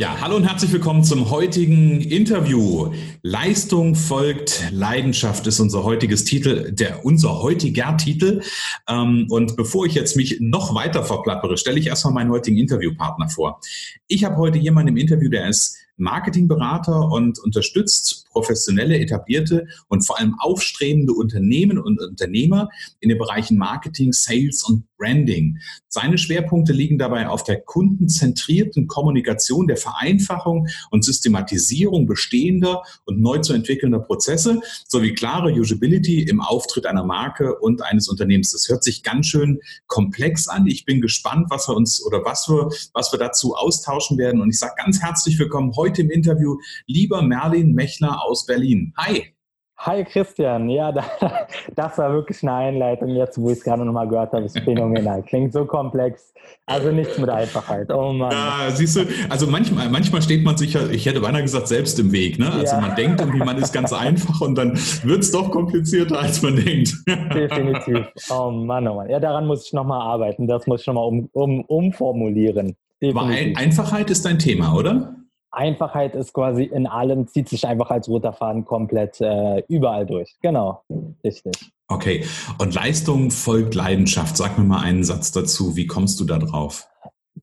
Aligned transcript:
Ja, 0.00 0.18
hallo 0.18 0.36
und 0.36 0.44
herzlich 0.44 0.72
willkommen 0.72 1.04
zum 1.04 1.28
heutigen 1.28 2.00
Interview. 2.00 2.90
Leistung 3.20 3.94
folgt 3.94 4.66
Leidenschaft 4.72 5.46
ist 5.46 5.60
unser 5.60 5.84
heutiges 5.84 6.24
Titel, 6.24 6.72
der 6.72 7.04
unser 7.04 7.42
heutiger 7.42 7.98
Titel. 7.98 8.40
Ähm, 8.88 9.26
und 9.28 9.56
bevor 9.56 9.84
ich 9.84 9.92
jetzt 9.92 10.16
mich 10.16 10.38
noch 10.40 10.74
weiter 10.74 11.04
verplappere, 11.04 11.58
stelle 11.58 11.78
ich 11.78 11.88
erstmal 11.88 12.14
meinen 12.14 12.30
heutigen 12.30 12.56
Interviewpartner 12.56 13.28
vor. 13.28 13.60
Ich 14.06 14.24
habe 14.24 14.36
heute 14.36 14.56
jemanden 14.56 14.88
im 14.88 14.96
Interview, 14.96 15.28
der 15.28 15.50
ist 15.50 15.76
Marketingberater 15.98 17.10
und 17.10 17.38
unterstützt 17.38 18.19
professionelle, 18.30 18.98
etablierte 18.98 19.66
und 19.88 20.02
vor 20.06 20.18
allem 20.18 20.36
aufstrebende 20.38 21.12
Unternehmen 21.12 21.78
und 21.78 22.00
Unternehmer 22.00 22.70
in 23.00 23.08
den 23.08 23.18
Bereichen 23.18 23.58
Marketing, 23.58 24.12
Sales 24.12 24.62
und 24.64 24.84
Branding. 25.00 25.58
Seine 25.88 26.18
Schwerpunkte 26.18 26.72
liegen 26.72 26.98
dabei 26.98 27.28
auf 27.28 27.42
der 27.42 27.60
kundenzentrierten 27.60 28.86
Kommunikation, 28.86 29.66
der 29.66 29.76
Vereinfachung 29.76 30.68
und 30.90 31.04
Systematisierung 31.04 32.06
bestehender 32.06 32.82
und 33.06 33.20
neu 33.20 33.38
zu 33.38 33.54
entwickelnder 33.54 33.98
Prozesse 33.98 34.60
sowie 34.86 35.14
klare 35.14 35.50
Usability 35.52 36.22
im 36.22 36.40
Auftritt 36.40 36.86
einer 36.86 37.02
Marke 37.02 37.58
und 37.58 37.82
eines 37.82 38.08
Unternehmens. 38.08 38.52
Das 38.52 38.68
hört 38.68 38.84
sich 38.84 39.02
ganz 39.02 39.26
schön 39.26 39.60
komplex 39.86 40.48
an. 40.48 40.66
Ich 40.66 40.84
bin 40.84 41.00
gespannt, 41.00 41.46
was 41.48 41.68
wir 41.68 41.76
uns 41.76 42.04
oder 42.04 42.24
was 42.24 42.48
wir, 42.48 42.68
was 42.92 43.10
wir 43.12 43.18
dazu 43.18 43.54
austauschen 43.54 44.18
werden. 44.18 44.40
Und 44.40 44.50
ich 44.50 44.58
sage 44.58 44.74
ganz 44.76 45.00
herzlich 45.00 45.38
willkommen 45.38 45.72
heute 45.76 46.02
im 46.02 46.10
Interview, 46.10 46.58
lieber 46.86 47.22
Merlin 47.22 47.72
Mechler 47.72 48.19
aus 48.22 48.46
Berlin. 48.46 48.92
Hi. 48.98 49.34
Hi 49.82 50.04
Christian, 50.04 50.68
ja, 50.68 50.92
das 51.74 51.96
war 51.96 52.12
wirklich 52.12 52.42
eine 52.42 52.52
Einleitung. 52.52 53.08
Jetzt, 53.08 53.40
wo 53.40 53.48
ich 53.48 53.56
es 53.56 53.64
gerade 53.64 53.82
nochmal 53.82 54.06
gehört 54.06 54.30
habe, 54.32 54.44
ist 54.44 54.58
phänomenal. 54.58 55.22
Klingt 55.22 55.54
so 55.54 55.64
komplex. 55.64 56.34
Also 56.66 56.92
nichts 56.92 57.16
mit 57.16 57.30
Einfachheit. 57.30 57.90
Oh 57.90 58.12
Mann. 58.12 58.30
Ja, 58.30 58.70
siehst 58.70 58.96
du, 58.96 59.06
also 59.30 59.46
manchmal, 59.46 59.88
manchmal 59.88 60.20
steht 60.20 60.44
man 60.44 60.58
sich 60.58 60.74
ja, 60.74 60.86
ich 60.86 61.06
hätte 61.06 61.22
beinahe 61.22 61.40
gesagt, 61.40 61.66
selbst 61.66 61.98
im 61.98 62.12
Weg. 62.12 62.38
Ne? 62.38 62.52
Also 62.52 62.74
ja. 62.74 62.80
man 62.82 62.94
denkt 62.94 63.20
irgendwie, 63.20 63.38
man 63.38 63.56
ist 63.56 63.72
ganz 63.72 63.94
einfach 63.94 64.42
und 64.42 64.54
dann 64.56 64.72
wird 65.02 65.20
es 65.20 65.32
doch 65.32 65.50
komplizierter, 65.50 66.20
als 66.20 66.42
man 66.42 66.56
denkt. 66.56 66.94
Definitiv. 67.06 68.06
Oh 68.28 68.50
Mann, 68.50 68.86
oh 68.86 68.96
Mann. 68.96 69.08
Ja, 69.08 69.18
daran 69.18 69.46
muss 69.46 69.64
ich 69.64 69.72
nochmal 69.72 70.02
arbeiten. 70.02 70.46
Das 70.46 70.66
muss 70.66 70.82
ich 70.82 70.86
nochmal 70.88 71.06
um, 71.06 71.30
um, 71.32 71.62
umformulieren. 71.62 72.76
Aber 73.02 73.22
Einfachheit 73.22 74.10
ist 74.10 74.26
dein 74.26 74.38
Thema, 74.38 74.74
oder? 74.74 75.14
Einfachheit 75.52 76.14
ist 76.14 76.32
quasi 76.32 76.64
in 76.64 76.86
allem, 76.86 77.26
zieht 77.26 77.48
sich 77.48 77.66
einfach 77.66 77.90
als 77.90 78.08
roter 78.08 78.32
Faden 78.32 78.64
komplett 78.64 79.20
äh, 79.20 79.62
überall 79.68 80.06
durch. 80.06 80.36
Genau, 80.42 80.82
richtig. 81.24 81.72
Okay, 81.88 82.24
und 82.58 82.74
Leistung 82.74 83.30
folgt 83.30 83.74
Leidenschaft. 83.74 84.36
Sag 84.36 84.56
mir 84.58 84.64
mal 84.64 84.82
einen 84.82 85.02
Satz 85.02 85.32
dazu. 85.32 85.74
Wie 85.74 85.86
kommst 85.88 86.20
du 86.20 86.24
da 86.24 86.38
drauf? 86.38 86.86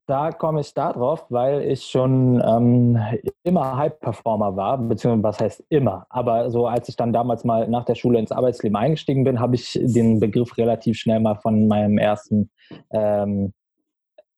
Da 0.06 0.32
komme 0.32 0.62
ich 0.62 0.74
da 0.74 0.94
drauf, 0.94 1.26
weil 1.30 1.64
ich 1.64 1.84
schon 1.84 2.42
ähm, 2.46 2.98
immer 3.44 3.76
High-Performer 3.76 4.56
war, 4.56 4.78
beziehungsweise 4.78 5.24
was 5.24 5.40
heißt 5.40 5.64
immer. 5.68 6.06
Aber 6.10 6.50
so 6.50 6.66
als 6.66 6.88
ich 6.88 6.96
dann 6.96 7.12
damals 7.12 7.44
mal 7.44 7.68
nach 7.68 7.84
der 7.84 7.96
Schule 7.96 8.20
ins 8.20 8.32
Arbeitsleben 8.32 8.78
eingestiegen 8.78 9.26
bin, 9.26 9.40
habe 9.40 9.56
ich 9.56 9.78
den 9.82 10.22
Begriff 10.22 10.58
relativ 10.58 10.98
schnell 10.98 11.20
mal 11.20 11.36
von 11.36 11.68
meinem 11.68 11.98
ersten 11.98 12.50
ähm, 12.92 13.54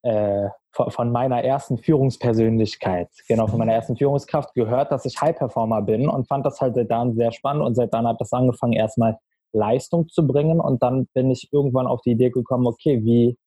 äh, 0.02 0.50
von 0.72 1.12
meiner 1.12 1.44
ersten 1.44 1.78
Führungspersönlichkeit, 1.78 3.10
genau, 3.28 3.48
von 3.48 3.60
meiner 3.60 3.74
ersten 3.74 3.98
Führungskraft 3.98 4.54
gehört, 4.54 4.92
dass 4.92 5.06
ich 5.06 5.20
High-Performer 5.20 5.82
bin 5.82 6.08
und 6.08 6.28
fand 6.28 6.46
das 6.46 6.62
halt 6.62 6.76
seit 6.76 6.92
dann 6.92 7.16
sehr 7.16 7.32
spannend 7.32 7.64
und 7.64 7.76
seit 7.76 7.94
dann 7.94 8.08
hat 8.08 8.22
das 8.22 8.32
angefangen, 8.34 8.74
erstmal 8.74 9.18
Leistung 9.52 10.08
zu 10.10 10.28
bringen 10.28 10.60
und 10.60 10.84
dann 10.84 11.08
bin 11.14 11.32
ich 11.32 11.50
irgendwann 11.52 11.88
auf 11.88 12.02
die 12.02 12.12
Idee 12.12 12.30
gekommen, 12.30 12.68
okay, 12.68 13.04
wie, 13.04 13.38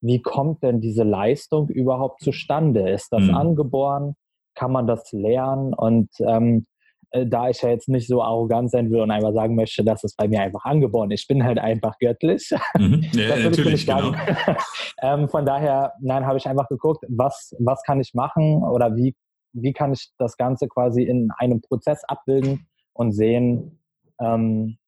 wie 0.00 0.20
kommt 0.20 0.62
denn 0.62 0.80
diese 0.80 1.04
Leistung 1.04 1.68
überhaupt 1.68 2.20
zustande? 2.20 2.90
Ist 2.90 3.12
das 3.12 3.22
mhm. 3.22 3.34
angeboren? 3.34 4.16
Kann 4.54 4.72
man 4.72 4.86
das 4.86 5.12
lernen? 5.12 5.72
Und 5.72 6.10
ähm, 6.20 6.66
äh, 7.12 7.26
da 7.26 7.50
ich 7.50 7.60
ja 7.62 7.68
jetzt 7.68 7.88
nicht 7.88 8.08
so 8.08 8.22
arrogant 8.22 8.70
sein 8.70 8.90
will 8.90 9.00
und 9.00 9.10
einfach 9.10 9.32
sagen 9.32 9.54
möchte, 9.54 9.84
dass 9.84 10.02
es 10.02 10.14
bei 10.14 10.28
mir 10.28 10.40
einfach 10.40 10.64
angeboren 10.64 11.10
ist. 11.10 11.22
Ich 11.22 11.28
bin 11.28 11.44
halt 11.44 11.58
einfach 11.58 11.98
göttlich. 11.98 12.50
Mhm. 12.78 13.04
Ja, 13.12 13.28
das 13.28 13.44
natürlich, 13.44 13.86
genau. 13.86 14.12
ähm, 15.02 15.28
von 15.28 15.44
daher, 15.44 15.92
nein, 16.00 16.26
habe 16.26 16.38
ich 16.38 16.46
einfach 16.46 16.68
geguckt, 16.68 17.04
was, 17.08 17.54
was 17.58 17.82
kann 17.82 18.00
ich 18.00 18.14
machen 18.14 18.62
oder 18.62 18.96
wie, 18.96 19.14
wie 19.52 19.72
kann 19.72 19.92
ich 19.92 20.10
das 20.18 20.36
Ganze 20.36 20.66
quasi 20.68 21.02
in 21.02 21.30
einem 21.36 21.60
Prozess 21.60 22.02
abbilden 22.04 22.66
und 22.94 23.12
sehen, 23.12 23.78
ähm, 24.20 24.78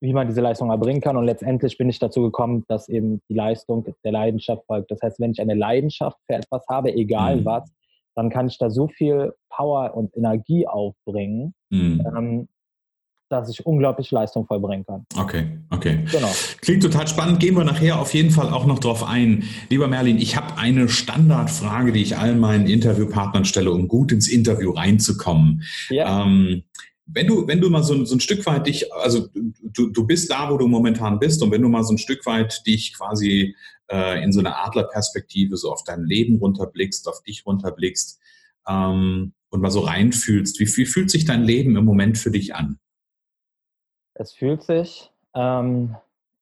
wie 0.00 0.12
man 0.12 0.26
diese 0.26 0.40
Leistung 0.40 0.70
erbringen 0.70 1.00
kann. 1.00 1.16
Und 1.16 1.24
letztendlich 1.24 1.76
bin 1.76 1.88
ich 1.88 1.98
dazu 1.98 2.22
gekommen, 2.22 2.64
dass 2.68 2.88
eben 2.88 3.20
die 3.28 3.34
Leistung 3.34 3.84
der 4.04 4.12
Leidenschaft 4.12 4.64
folgt. 4.66 4.90
Das 4.90 5.00
heißt, 5.02 5.20
wenn 5.20 5.32
ich 5.32 5.40
eine 5.40 5.54
Leidenschaft 5.54 6.18
für 6.26 6.36
etwas 6.36 6.64
habe, 6.68 6.94
egal 6.94 7.36
mhm. 7.36 7.44
was, 7.44 7.70
dann 8.14 8.30
kann 8.30 8.46
ich 8.48 8.58
da 8.58 8.70
so 8.70 8.88
viel 8.88 9.32
Power 9.50 9.94
und 9.96 10.16
Energie 10.16 10.66
aufbringen, 10.66 11.54
mhm. 11.70 12.06
ähm, 12.16 12.48
dass 13.28 13.48
ich 13.48 13.66
unglaublich 13.66 14.10
Leistung 14.10 14.46
vollbringen 14.46 14.84
kann. 14.84 15.06
Okay, 15.18 15.46
okay. 15.70 16.04
Genau. 16.10 16.30
Klingt 16.60 16.82
total 16.82 17.08
spannend. 17.08 17.40
Gehen 17.40 17.56
wir 17.56 17.64
nachher 17.64 18.00
auf 18.00 18.14
jeden 18.14 18.30
Fall 18.30 18.50
auch 18.50 18.66
noch 18.66 18.78
drauf 18.78 19.02
ein. 19.02 19.44
Lieber 19.70 19.88
Merlin, 19.88 20.18
ich 20.18 20.36
habe 20.36 20.56
eine 20.58 20.88
Standardfrage, 20.88 21.92
die 21.92 22.02
ich 22.02 22.16
allen 22.16 22.38
meinen 22.38 22.66
Interviewpartnern 22.66 23.44
stelle, 23.44 23.72
um 23.72 23.88
gut 23.88 24.12
ins 24.12 24.28
Interview 24.28 24.70
reinzukommen. 24.70 25.62
Ja. 25.88 26.22
Ähm, 26.22 26.62
wenn 27.06 27.26
du, 27.26 27.46
wenn 27.46 27.60
du 27.60 27.70
mal 27.70 27.82
so, 27.82 28.04
so 28.04 28.14
ein 28.16 28.20
Stück 28.20 28.46
weit 28.46 28.66
dich, 28.66 28.92
also 28.94 29.28
du, 29.62 29.88
du 29.90 30.06
bist 30.06 30.30
da, 30.30 30.50
wo 30.50 30.56
du 30.56 30.66
momentan 30.66 31.18
bist, 31.18 31.42
und 31.42 31.50
wenn 31.50 31.62
du 31.62 31.68
mal 31.68 31.84
so 31.84 31.92
ein 31.92 31.98
Stück 31.98 32.24
weit 32.26 32.66
dich 32.66 32.94
quasi 32.94 33.54
äh, 33.90 34.22
in 34.22 34.32
so 34.32 34.40
eine 34.40 34.56
Adlerperspektive 34.56 35.56
so 35.56 35.72
auf 35.72 35.84
dein 35.84 36.04
Leben 36.04 36.38
runterblickst, 36.38 37.08
auf 37.08 37.22
dich 37.22 37.44
runterblickst 37.46 38.20
ähm, 38.68 39.32
und 39.50 39.60
mal 39.60 39.70
so 39.70 39.80
reinfühlst, 39.80 40.58
wie, 40.60 40.66
wie 40.76 40.86
fühlt 40.86 41.10
sich 41.10 41.24
dein 41.24 41.42
Leben 41.42 41.76
im 41.76 41.84
Moment 41.84 42.18
für 42.18 42.30
dich 42.30 42.54
an? 42.54 42.78
Es 44.14 44.32
fühlt 44.32 44.62
sich 44.62 45.10
ähm, 45.34 45.96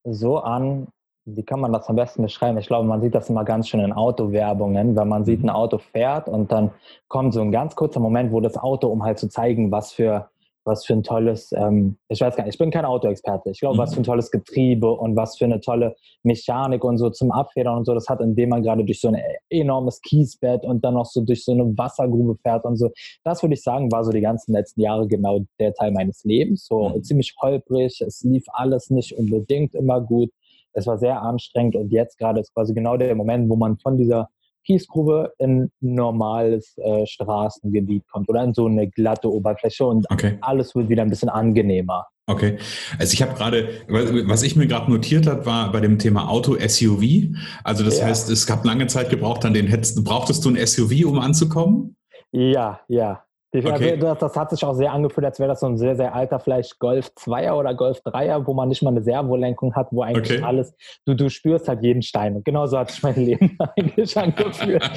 so 0.05 0.39
an, 0.39 0.89
wie 1.25 1.43
kann 1.43 1.61
man 1.61 1.73
das 1.73 1.89
am 1.89 1.97
besten 1.97 2.23
beschreiben? 2.23 2.59
Ich 2.59 2.67
glaube, 2.67 2.87
man 2.87 3.01
sieht 3.01 3.15
das 3.15 3.31
immer 3.31 3.45
ganz 3.45 3.69
schön 3.69 3.81
in 3.81 3.93
Autowerbungen, 3.93 4.97
wenn 4.97 5.09
man 5.09 5.25
sieht, 5.25 5.41
mhm. 5.41 5.47
ein 5.47 5.55
Auto 5.55 5.79
fährt 5.79 6.29
und 6.29 6.51
dann 6.51 6.73
kommt 7.09 7.33
so 7.33 7.41
ein 7.41 7.53
ganz 7.53 7.77
kurzer 7.77 8.01
Moment, 8.01 8.33
wo 8.33 8.41
das 8.41 8.57
Auto, 8.57 8.89
um 8.89 9.05
halt 9.05 9.19
zu 9.19 9.29
zeigen, 9.29 9.71
was 9.71 9.93
für 9.93 10.31
was 10.65 10.85
für 10.85 10.93
ein 10.93 11.03
tolles, 11.03 11.53
ähm, 11.53 11.97
ich 12.09 12.21
weiß 12.21 12.37
gar 12.37 12.45
nicht, 12.45 12.55
ich 12.55 12.59
bin 12.59 12.71
kein 12.71 12.85
Autoexperte. 12.85 13.51
Ich 13.51 13.61
glaube, 13.61 13.77
mhm. 13.77 13.81
was 13.81 13.95
für 13.95 14.01
ein 14.01 14.05
tolles 14.05 14.31
Getriebe 14.31 14.91
und 14.91 15.17
was 15.17 15.37
für 15.37 15.45
eine 15.45 15.61
tolle 15.61 15.97
Mechanik 16.23 16.85
und 16.85 16.99
so 16.99 17.11
zum 17.11 17.33
Abfedern 17.33 17.79
und 17.79 17.85
so, 17.85 17.95
das 17.95 18.09
hat, 18.09 18.21
indem 18.21 18.51
man 18.51 18.63
gerade 18.63 18.85
durch 18.85 19.01
so 19.01 19.09
ein 19.09 19.19
enormes 19.51 20.01
Kiesbett 20.03 20.65
und 20.65 20.85
dann 20.85 20.95
noch 20.95 21.07
so 21.07 21.21
durch 21.23 21.45
so 21.45 21.53
eine 21.53 21.65
Wassergrube 21.77 22.37
fährt 22.43 22.65
und 22.65 22.77
so. 22.77 22.91
Das 23.25 23.43
würde 23.43 23.55
ich 23.55 23.63
sagen, 23.63 23.91
war 23.91 24.05
so 24.05 24.13
die 24.13 24.21
ganzen 24.21 24.53
letzten 24.53 24.81
Jahre 24.81 25.09
genau 25.09 25.41
der 25.59 25.75
Teil 25.75 25.91
meines 25.93 26.23
Lebens. 26.25 26.67
So 26.67 26.91
mhm. 26.91 27.03
ziemlich 27.03 27.35
holprig, 27.41 28.01
es 28.01 28.23
lief 28.23 28.45
alles 28.53 28.91
nicht 28.91 29.17
unbedingt 29.17 29.75
immer 29.75 30.01
gut. 30.01 30.31
Es 30.75 30.87
war 30.87 30.97
sehr 30.99 31.21
anstrengend 31.21 31.77
und 31.77 31.93
jetzt 31.93 32.19
gerade 32.19 32.41
ist 32.41 32.55
quasi 32.55 32.73
genau 32.73 32.97
der 32.97 33.15
Moment, 33.15 33.49
wo 33.49 33.57
man 33.57 33.77
von 33.79 33.99
dieser 33.99 34.31
Kiesgrube 34.65 35.33
in 35.39 35.71
normales 35.81 36.77
äh, 36.79 37.07
Straßengebiet 37.07 38.05
kommt 38.09 38.29
oder 38.29 38.43
in 38.45 38.55
so 38.55 38.67
eine 38.67 38.89
glatte 38.89 39.31
Oberfläche 39.31 39.87
und 39.87 40.07
okay. 40.11 40.39
alles 40.41 40.75
wird 40.75 40.89
wieder 40.89 41.03
ein 41.03 41.11
bisschen 41.11 41.29
angenehmer. 41.29 42.07
Okay. 42.27 42.59
Also 42.99 43.15
ich 43.15 43.23
habe 43.23 43.35
gerade, 43.35 43.69
was 43.89 44.43
ich 44.43 44.55
mir 44.55 44.67
gerade 44.67 44.91
notiert 44.91 45.27
habe, 45.27 45.45
war 45.45 45.73
bei 45.73 45.81
dem 45.81 45.99
Thema 45.99 46.29
Auto 46.29 46.57
SUV. 46.57 47.35
Also 47.65 47.85
das 47.85 47.99
ja. 47.99 48.07
heißt, 48.07 48.31
es 48.31 48.47
gab 48.47 48.65
lange 48.65 48.87
Zeit 48.87 49.11
gebraucht, 49.11 49.45
an 49.45 49.55
den 49.55 49.67
hättest, 49.67 50.03
brauchtest 50.05 50.45
du 50.45 50.51
ein 50.51 50.67
SUV, 50.67 51.05
um 51.05 51.19
anzukommen? 51.19 51.97
Ja, 52.31 52.81
ja. 52.89 53.25
Okay. 53.55 53.99
Das, 53.99 54.19
das, 54.19 54.35
hat 54.35 54.51
sich 54.51 54.65
auch 54.65 54.73
sehr 54.73 54.93
angefühlt, 54.93 55.27
als 55.27 55.39
wäre 55.39 55.51
das 55.51 55.61
so 55.61 55.67
ein 55.67 55.77
sehr, 55.77 55.95
sehr 55.95 56.15
alter, 56.15 56.41
vielleicht 56.41 56.79
Golf 56.79 57.11
2er 57.19 57.53
oder 57.53 57.75
Golf 57.75 57.99
3er, 57.99 58.47
wo 58.47 58.55
man 58.55 58.71
nicht 58.71 58.83
mal 58.83 58.91
eine 58.91 59.03
Servolenkung 59.03 59.75
hat, 59.75 59.89
wo 59.91 60.03
eigentlich 60.03 60.39
okay. 60.39 60.43
alles, 60.43 60.75
du, 61.05 61.13
du 61.13 61.29
spürst 61.29 61.69
halt 61.69 61.83
jeden 61.83 62.01
Stein. 62.01 62.37
Und 62.37 62.47
genauso 62.47 62.79
hat 62.79 62.91
sich 62.91 63.03
mein 63.03 63.17
Leben 63.17 63.59
eigentlich 63.77 64.17
angefühlt. 64.17 64.89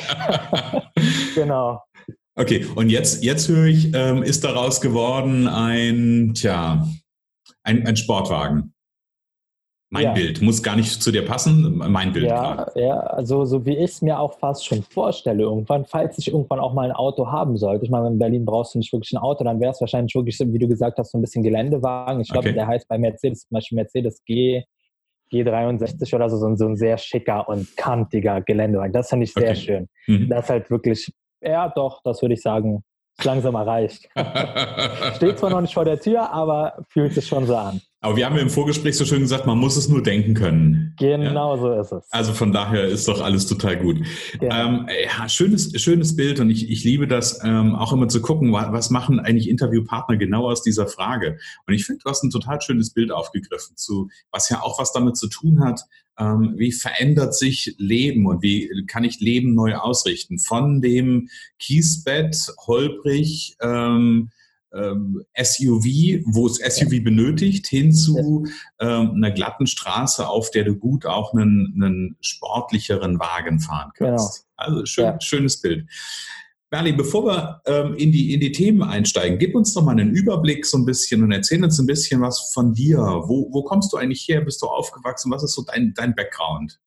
genau. 1.36 1.82
Okay, 2.36 2.66
und 2.76 2.90
jetzt, 2.90 3.24
jetzt 3.24 3.50
höre 3.50 3.66
ich, 3.66 3.94
ähm, 3.94 4.24
ist 4.24 4.44
daraus 4.46 4.80
geworden 4.80 5.48
ein, 5.48 6.34
tja, 6.34 6.86
ein, 7.64 7.86
ein 7.86 7.98
Sportwagen. 7.98 8.75
Mein 9.92 10.04
ja. 10.04 10.14
Bild 10.14 10.42
muss 10.42 10.64
gar 10.64 10.76
nicht 10.76 11.02
zu 11.02 11.12
dir 11.12 11.24
passen, 11.24 11.78
mein 11.78 12.12
Bild. 12.12 12.26
Ja, 12.26 12.68
ja 12.76 13.00
also 13.00 13.46
so 13.46 13.66
wie 13.66 13.78
ich 13.78 13.92
es 13.92 14.02
mir 14.02 14.20
auch 14.20 14.38
fast 14.40 14.66
schon 14.66 14.82
vorstelle, 14.82 15.44
irgendwann, 15.44 15.86
falls 15.86 16.18
ich 16.18 16.30
irgendwann 16.30 16.60
auch 16.60 16.74
mal 16.74 16.90
ein 16.90 16.96
Auto 16.96 17.28
haben 17.28 17.56
sollte. 17.56 17.86
Ich 17.86 17.92
meine, 17.92 18.08
in 18.08 18.18
Berlin 18.18 18.46
brauchst 18.46 18.74
du 18.74 18.80
nicht 18.80 18.92
wirklich 18.92 19.14
ein 19.14 19.20
Auto, 19.20 19.44
dann 19.44 19.60
wäre 19.60 19.72
es 19.72 19.82
wahrscheinlich 19.82 20.16
wirklich, 20.16 20.40
wie 20.40 20.60
du 20.60 20.68
gesagt 20.68 20.98
hast, 20.98 21.12
so 21.12 21.18
ein 21.18 21.22
bisschen 21.22 21.44
Geländewagen. 21.44 22.22
Ich 22.22 22.30
glaube, 22.30 22.50
okay. 22.50 22.56
der 22.56 22.68
heißt 22.68 22.88
bei 22.88 22.98
Mercedes 22.98 23.48
zum 23.48 23.56
Beispiel 23.56 23.76
Mercedes 23.76 24.24
G 24.26 24.64
G63 25.32 26.16
oder 26.16 26.30
so, 26.30 26.38
so 26.38 26.48
ein, 26.48 26.58
so 26.58 26.68
ein 26.68 26.76
sehr 26.76 26.98
schicker 26.98 27.48
und 27.50 27.76
kantiger 27.78 28.42
Geländewagen. 28.42 28.94
Das 28.94 29.10
finde 29.10 29.26
ich 29.26 29.34
sehr 29.34 29.52
okay. 29.52 29.56
schön. 29.56 29.90
Mhm. 30.08 30.30
Das 30.30 30.46
ist 30.46 30.50
halt 30.50 30.70
wirklich, 30.70 31.12
ja 31.42 31.70
doch, 31.70 32.02
das 32.04 32.22
würde 32.22 32.34
ich 32.34 32.42
sagen, 32.42 32.84
langsam 33.24 33.56
erreicht. 33.56 34.08
Steht 35.16 35.40
zwar 35.40 35.50
noch 35.50 35.62
nicht 35.62 35.74
vor 35.74 35.86
der 35.86 36.00
Tür, 36.00 36.32
aber 36.32 36.84
fühlt 36.90 37.14
sich 37.14 37.28
schon 37.28 37.46
so 37.46 37.56
an. 37.56 37.82
Aber 38.06 38.18
wir 38.18 38.28
haben 38.28 38.36
ja 38.36 38.44
im 38.44 38.52
Vorgespräch 38.52 38.96
so 38.96 39.04
schön 39.04 39.22
gesagt, 39.22 39.48
man 39.48 39.58
muss 39.58 39.78
es 39.78 39.90
nur 39.90 40.04
denken 40.04 40.36
können. 40.36 40.94
Genau 41.00 41.56
ja? 41.56 41.60
so 41.60 41.74
ist 41.74 41.92
es. 41.92 42.12
Also 42.12 42.34
von 42.34 42.52
daher 42.52 42.86
ist 42.86 43.08
doch 43.08 43.20
alles 43.20 43.48
total 43.48 43.78
gut. 43.78 43.98
Genau. 44.40 44.56
Ähm, 44.56 44.88
ja, 45.04 45.28
schönes, 45.28 45.72
schönes 45.82 46.16
Bild 46.16 46.40
und 46.40 46.52
ich, 46.52 46.70
ich 46.70 46.84
liebe 46.84 47.08
das 47.08 47.44
ähm, 47.44 47.74
auch 47.74 47.92
immer 47.94 48.08
zu 48.08 48.22
gucken, 48.22 48.54
was 48.54 48.92
machen 48.92 49.20
eigentlich 49.20 49.50
Interviewpartner 49.50 50.18
genau 50.18 50.48
aus 50.48 50.62
dieser 50.62 50.86
Frage. 50.86 51.40
Und 51.66 51.74
ich 51.74 51.84
finde, 51.88 52.04
du 52.04 52.10
hast 52.12 52.24
ein 52.24 52.30
total 52.30 52.62
schönes 52.62 52.92
Bild 52.94 53.12
aufgegriffen, 53.12 53.76
zu, 53.76 54.10
was 54.30 54.50
ja 54.50 54.62
auch 54.62 54.78
was 54.78 54.94
damit 54.94 55.18
zu 55.18 55.28
tun 55.28 55.64
hat, 55.64 55.82
ähm, 56.20 56.54
wie 56.58 56.74
verändert 56.74 57.34
sich 57.34 57.74
Leben 57.80 58.28
und 58.28 58.44
wie 58.44 58.86
kann 58.86 59.04
ich 59.04 59.20
Leben 59.20 59.56
neu 59.56 59.78
ausrichten. 59.78 60.38
Von 60.38 60.80
dem 60.80 61.28
Kiesbett, 61.58 62.54
holprig, 62.68 63.58
ähm, 63.64 63.96
ähm, 63.96 64.30
SUV, 64.76 66.24
wo 66.26 66.48
es 66.48 66.58
SUV 66.58 67.04
benötigt, 67.04 67.68
hin 67.68 67.94
zu 67.94 68.46
ähm, 68.80 69.12
einer 69.16 69.32
glatten 69.32 69.68
Straße, 69.68 70.28
auf 70.28 70.52
der 70.52 70.66
du 70.66 70.76
gut 70.76 71.06
auch 71.06 71.34
einen, 71.34 71.74
einen 71.76 72.18
sportlicheren 72.22 73.20
Wagen 73.20 73.60
fahren 73.60 73.92
kannst. 73.96 74.42
Genau. 74.42 74.52
Also 74.58 74.86
schön, 74.86 75.06
ja. 75.06 75.22
schönes 75.22 75.62
Bild. 75.62 75.88
Berli, 76.70 76.92
bevor 76.92 77.26
wir 77.26 77.62
ähm, 77.68 77.96
in, 77.96 78.12
die, 78.12 78.34
in 78.34 78.40
die 78.40 78.52
Themen 78.52 78.84
einsteigen, 78.84 79.38
gib 79.38 79.56
uns 79.56 79.74
doch 79.74 79.84
mal 79.84 79.92
einen 79.92 80.12
Überblick 80.12 80.66
so 80.66 80.78
ein 80.78 80.86
bisschen 80.86 81.24
und 81.24 81.32
erzähl 81.32 81.64
uns 81.64 81.80
ein 81.80 81.86
bisschen 81.86 82.22
was 82.22 82.52
von 82.54 82.74
dir. 82.74 82.98
Wo, 82.98 83.50
wo 83.52 83.64
kommst 83.64 83.94
du 83.94 83.98
eigentlich 83.98 84.28
her? 84.28 84.42
Bist 84.42 84.62
du 84.62 84.66
aufgewachsen? 84.66 85.32
Was 85.32 85.44
ist 85.44 85.54
so 85.54 85.64
dein, 85.64 85.94
dein 85.96 86.16
Background? 86.16 86.80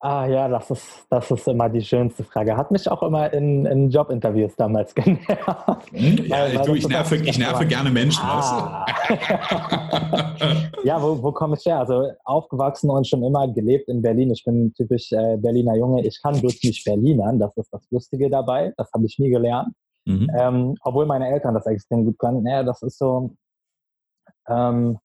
Ah 0.00 0.26
ja, 0.26 0.46
das 0.46 0.70
ist, 0.70 1.06
das 1.10 1.28
ist 1.28 1.48
immer 1.48 1.68
die 1.68 1.82
schönste 1.82 2.22
Frage. 2.22 2.56
Hat 2.56 2.70
mich 2.70 2.88
auch 2.88 3.02
immer 3.02 3.32
in, 3.32 3.66
in 3.66 3.90
Jobinterviews 3.90 4.54
damals 4.54 4.94
genervt. 4.94 5.90
Hm? 5.90 6.24
Ja, 6.26 6.44
weil, 6.44 6.54
weil 6.54 6.66
du, 6.66 6.74
ich 6.74 6.88
nerve, 6.88 7.16
ich 7.16 7.38
nerve 7.38 7.66
gerne 7.66 7.90
Menschen. 7.90 8.22
Ah. 8.24 8.86
ja, 10.84 11.02
wo, 11.02 11.20
wo 11.20 11.32
komme 11.32 11.56
ich 11.58 11.66
her? 11.66 11.80
Also 11.80 12.12
aufgewachsen 12.24 12.90
und 12.90 13.08
schon 13.08 13.24
immer 13.24 13.48
gelebt 13.48 13.88
in 13.88 14.00
Berlin. 14.00 14.30
Ich 14.30 14.44
bin 14.44 14.72
typisch 14.74 15.10
äh, 15.10 15.36
Berliner 15.36 15.74
Junge. 15.76 16.06
Ich 16.06 16.22
kann 16.22 16.40
bloß 16.40 16.62
nicht 16.62 16.84
Berlinern. 16.84 17.40
Das 17.40 17.56
ist 17.56 17.72
das 17.72 17.82
Lustige 17.90 18.30
dabei. 18.30 18.72
Das 18.76 18.92
habe 18.92 19.04
ich 19.04 19.18
nie 19.18 19.30
gelernt. 19.30 19.74
Mhm. 20.04 20.30
Ähm, 20.38 20.74
obwohl 20.82 21.06
meine 21.06 21.28
Eltern 21.28 21.54
das 21.54 21.66
extrem 21.66 22.04
gut 22.04 22.18
können. 22.18 22.44
Naja, 22.44 22.62
das 22.62 22.82
ist 22.82 22.98
so... 22.98 23.34
Ähm, 24.46 24.98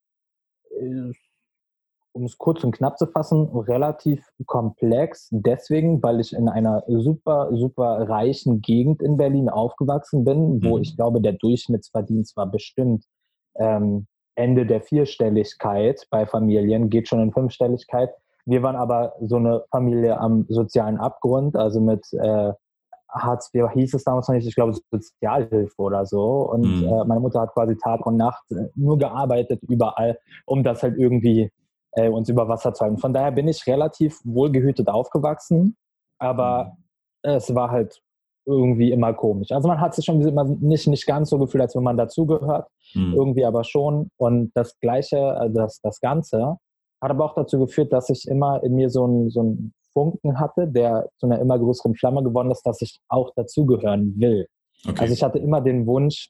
um 2.13 2.25
es 2.25 2.37
kurz 2.37 2.63
und 2.63 2.71
knapp 2.71 2.97
zu 2.97 3.07
fassen, 3.07 3.47
relativ 3.47 4.25
komplex. 4.45 5.27
Deswegen, 5.31 6.01
weil 6.01 6.19
ich 6.19 6.33
in 6.33 6.47
einer 6.47 6.83
super, 6.87 7.49
super 7.51 8.07
reichen 8.07 8.61
Gegend 8.61 9.01
in 9.01 9.17
Berlin 9.17 9.49
aufgewachsen 9.49 10.23
bin, 10.23 10.63
wo 10.63 10.77
mhm. 10.77 10.83
ich 10.83 10.95
glaube, 10.95 11.21
der 11.21 11.33
Durchschnittsverdienst 11.33 12.37
war 12.37 12.45
bestimmt 12.45 13.05
ähm, 13.55 14.07
Ende 14.35 14.65
der 14.65 14.81
Vierstelligkeit 14.81 16.05
bei 16.09 16.25
Familien, 16.25 16.89
geht 16.89 17.07
schon 17.07 17.19
in 17.19 17.33
Fünfstelligkeit. 17.33 18.11
Wir 18.45 18.61
waren 18.61 18.75
aber 18.75 19.13
so 19.21 19.37
eine 19.37 19.63
Familie 19.71 20.19
am 20.19 20.45
sozialen 20.49 20.97
Abgrund, 20.97 21.55
also 21.55 21.79
mit 21.81 22.05
äh, 22.13 22.53
Hartz 23.09 23.51
IV 23.53 23.69
hieß 23.73 23.93
es 23.93 24.03
damals 24.03 24.27
noch 24.27 24.35
nicht, 24.35 24.47
ich 24.47 24.55
glaube 24.55 24.75
Sozialhilfe 24.91 25.81
oder 25.81 26.05
so. 26.05 26.49
Und 26.51 26.81
mhm. 26.81 26.87
äh, 26.87 27.05
meine 27.05 27.19
Mutter 27.19 27.41
hat 27.41 27.53
quasi 27.53 27.77
Tag 27.77 28.05
und 28.05 28.17
Nacht 28.17 28.43
äh, 28.51 28.69
nur 28.75 28.97
gearbeitet 28.97 29.61
überall, 29.63 30.17
um 30.45 30.63
das 30.63 30.83
halt 30.83 30.97
irgendwie 30.97 31.51
äh, 31.95 32.09
uns 32.09 32.29
über 32.29 32.47
Wasser 32.47 32.73
zu 32.73 32.83
halten. 32.83 32.97
Von 32.97 33.13
daher 33.13 33.31
bin 33.31 33.47
ich 33.47 33.65
relativ 33.67 34.19
wohlgehütet 34.23 34.87
aufgewachsen, 34.87 35.75
aber 36.19 36.75
mhm. 37.23 37.31
es 37.31 37.53
war 37.53 37.71
halt 37.71 38.01
irgendwie 38.45 38.91
immer 38.91 39.13
komisch. 39.13 39.51
Also 39.51 39.67
man 39.67 39.79
hat 39.79 39.95
sich 39.95 40.05
schon 40.05 40.21
immer 40.21 40.43
nicht, 40.43 40.87
nicht 40.87 41.05
ganz 41.05 41.29
so 41.29 41.39
gefühlt, 41.39 41.61
als 41.61 41.75
wenn 41.75 41.83
man 41.83 41.97
dazugehört, 41.97 42.67
mhm. 42.93 43.13
irgendwie 43.13 43.45
aber 43.45 43.63
schon. 43.63 44.09
Und 44.17 44.51
das 44.53 44.77
Gleiche, 44.79 45.19
also 45.37 45.55
das, 45.55 45.79
das 45.81 45.99
Ganze, 45.99 46.57
hat 47.01 47.11
aber 47.11 47.25
auch 47.25 47.35
dazu 47.35 47.59
geführt, 47.59 47.93
dass 47.93 48.09
ich 48.09 48.27
immer 48.27 48.61
in 48.63 48.75
mir 48.75 48.89
so 48.89 49.05
ein, 49.05 49.29
so 49.29 49.43
ein 49.43 49.73
Funken 49.93 50.39
hatte, 50.39 50.67
der 50.67 51.09
zu 51.17 51.27
einer 51.27 51.39
immer 51.39 51.57
größeren 51.59 51.95
Flamme 51.95 52.23
geworden 52.23 52.51
ist, 52.51 52.63
dass 52.63 52.81
ich 52.81 52.99
auch 53.07 53.31
dazugehören 53.35 54.13
will. 54.17 54.47
Okay. 54.87 55.01
Also 55.01 55.13
ich 55.13 55.23
hatte 55.23 55.39
immer 55.39 55.61
den 55.61 55.85
Wunsch, 55.85 56.29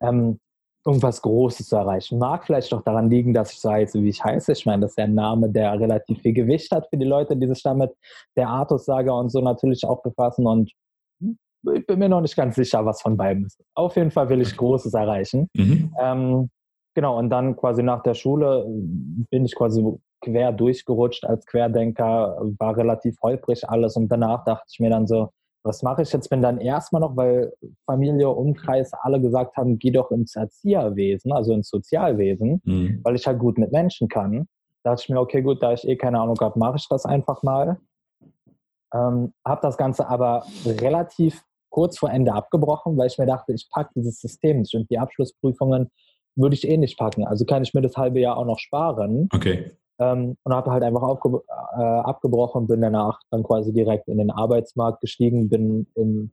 ähm, 0.00 0.38
irgendwas 0.88 1.20
Großes 1.20 1.68
zu 1.68 1.76
erreichen. 1.76 2.18
Mag 2.18 2.46
vielleicht 2.46 2.72
auch 2.72 2.80
daran 2.82 3.10
liegen, 3.10 3.34
dass 3.34 3.52
ich 3.52 3.60
so 3.60 3.70
heiße, 3.70 4.02
wie 4.02 4.08
ich 4.08 4.24
heiße. 4.24 4.52
Ich 4.52 4.64
meine, 4.64 4.82
das 4.82 4.92
ist 4.92 4.98
ja 4.98 5.04
ein 5.04 5.14
Name, 5.14 5.50
der 5.50 5.78
relativ 5.78 6.20
viel 6.22 6.32
Gewicht 6.32 6.72
hat 6.72 6.88
für 6.88 6.96
die 6.96 7.04
Leute, 7.04 7.36
die 7.36 7.46
sich 7.46 7.62
damit 7.62 7.92
der 8.36 8.48
Artus-Saga 8.48 9.12
und 9.12 9.28
so 9.28 9.40
natürlich 9.40 9.84
auch 9.84 10.02
befassen. 10.02 10.46
Und 10.46 10.72
ich 11.74 11.86
bin 11.86 11.98
mir 11.98 12.08
noch 12.08 12.22
nicht 12.22 12.36
ganz 12.36 12.56
sicher, 12.56 12.86
was 12.86 13.02
von 13.02 13.18
beiden 13.18 13.44
ist. 13.44 13.62
Auf 13.74 13.96
jeden 13.96 14.10
Fall 14.10 14.30
will 14.30 14.40
ich 14.40 14.56
Großes 14.56 14.94
erreichen. 14.94 15.50
Mhm. 15.54 15.94
Ähm, 16.00 16.50
genau, 16.94 17.18
und 17.18 17.28
dann 17.28 17.54
quasi 17.56 17.82
nach 17.82 18.02
der 18.02 18.14
Schule 18.14 18.64
bin 19.30 19.44
ich 19.44 19.54
quasi 19.54 19.84
quer 20.22 20.52
durchgerutscht 20.52 21.26
als 21.26 21.44
Querdenker, 21.44 22.38
war 22.58 22.76
relativ 22.76 23.16
holprig 23.22 23.68
alles 23.68 23.94
und 23.96 24.08
danach 24.08 24.44
dachte 24.44 24.64
ich 24.72 24.80
mir 24.80 24.90
dann 24.90 25.06
so, 25.06 25.28
was 25.68 25.82
mache 25.82 26.02
ich 26.02 26.12
jetzt? 26.12 26.28
Bin 26.30 26.42
dann 26.42 26.58
erstmal 26.58 27.00
noch, 27.00 27.16
weil 27.16 27.52
Familie, 27.86 28.30
Umkreis 28.30 28.92
alle 29.02 29.20
gesagt 29.20 29.56
haben, 29.56 29.78
geh 29.78 29.90
doch 29.90 30.10
ins 30.10 30.34
Erzieherwesen, 30.34 31.32
also 31.32 31.52
ins 31.52 31.68
Sozialwesen, 31.68 32.60
mhm. 32.64 33.00
weil 33.04 33.14
ich 33.14 33.26
halt 33.26 33.38
gut 33.38 33.58
mit 33.58 33.70
Menschen 33.70 34.08
kann. 34.08 34.48
Da 34.82 34.90
dachte 34.90 35.02
ich 35.04 35.08
mir, 35.10 35.20
okay, 35.20 35.42
gut, 35.42 35.62
da 35.62 35.72
ich 35.74 35.86
eh 35.86 35.96
keine 35.96 36.20
Ahnung 36.20 36.38
habe, 36.40 36.58
mache 36.58 36.76
ich 36.78 36.88
das 36.88 37.04
einfach 37.04 37.42
mal. 37.42 37.78
Ähm, 38.94 39.34
habe 39.44 39.60
das 39.62 39.76
Ganze 39.76 40.08
aber 40.08 40.46
relativ 40.64 41.44
kurz 41.70 41.98
vor 41.98 42.10
Ende 42.10 42.32
abgebrochen, 42.32 42.96
weil 42.96 43.08
ich 43.08 43.18
mir 43.18 43.26
dachte, 43.26 43.52
ich 43.52 43.68
packe 43.70 43.90
dieses 43.94 44.20
System 44.20 44.60
nicht 44.60 44.74
und 44.74 44.90
die 44.90 44.98
Abschlussprüfungen 44.98 45.90
würde 46.34 46.54
ich 46.54 46.66
eh 46.66 46.76
nicht 46.76 46.98
packen. 46.98 47.24
Also 47.24 47.44
kann 47.44 47.62
ich 47.62 47.74
mir 47.74 47.82
das 47.82 47.96
halbe 47.96 48.20
Jahr 48.20 48.38
auch 48.38 48.46
noch 48.46 48.58
sparen. 48.58 49.28
Okay. 49.34 49.72
Ähm, 50.00 50.36
und 50.44 50.54
habe 50.54 50.70
halt 50.70 50.84
einfach 50.84 51.02
aufge 51.02 51.42
äh, 51.76 51.82
abgebrochen, 51.82 52.66
bin 52.66 52.80
danach 52.80 53.20
dann 53.30 53.42
quasi 53.42 53.72
direkt 53.72 54.08
in 54.08 54.18
den 54.18 54.30
Arbeitsmarkt 54.30 55.00
gestiegen, 55.00 55.48
bin 55.48 55.86
im 55.94 56.30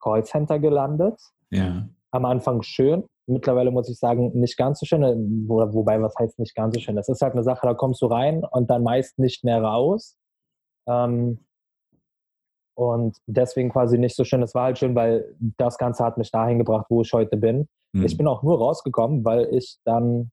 Callcenter 0.00 0.58
gelandet. 0.58 1.20
Ja. 1.50 1.88
Am 2.10 2.24
Anfang 2.24 2.62
schön, 2.62 3.04
mittlerweile 3.26 3.70
muss 3.70 3.88
ich 3.88 3.98
sagen, 3.98 4.32
nicht 4.38 4.56
ganz 4.56 4.80
so 4.80 4.86
schön. 4.86 5.02
Äh, 5.02 5.14
wo, 5.48 5.56
wobei, 5.72 6.00
was 6.02 6.14
heißt 6.18 6.38
nicht 6.38 6.54
ganz 6.54 6.74
so 6.74 6.80
schön? 6.80 6.96
Das 6.96 7.08
ist 7.08 7.22
halt 7.22 7.34
eine 7.34 7.44
Sache, 7.44 7.66
da 7.66 7.74
kommst 7.74 8.02
du 8.02 8.06
rein 8.06 8.44
und 8.50 8.70
dann 8.70 8.82
meist 8.82 9.18
nicht 9.18 9.44
mehr 9.44 9.62
raus. 9.62 10.16
Ähm, 10.88 11.44
und 12.76 13.16
deswegen 13.26 13.70
quasi 13.70 13.98
nicht 13.98 14.16
so 14.16 14.24
schön. 14.24 14.42
Es 14.42 14.54
war 14.54 14.64
halt 14.64 14.78
schön, 14.78 14.94
weil 14.94 15.36
das 15.38 15.78
Ganze 15.78 16.04
hat 16.04 16.18
mich 16.18 16.30
dahin 16.30 16.58
gebracht, 16.58 16.86
wo 16.88 17.02
ich 17.02 17.12
heute 17.12 17.36
bin. 17.36 17.68
Mhm. 17.92 18.04
Ich 18.04 18.16
bin 18.16 18.26
auch 18.26 18.42
nur 18.42 18.58
rausgekommen, 18.58 19.24
weil 19.24 19.48
ich 19.54 19.78
dann 19.84 20.32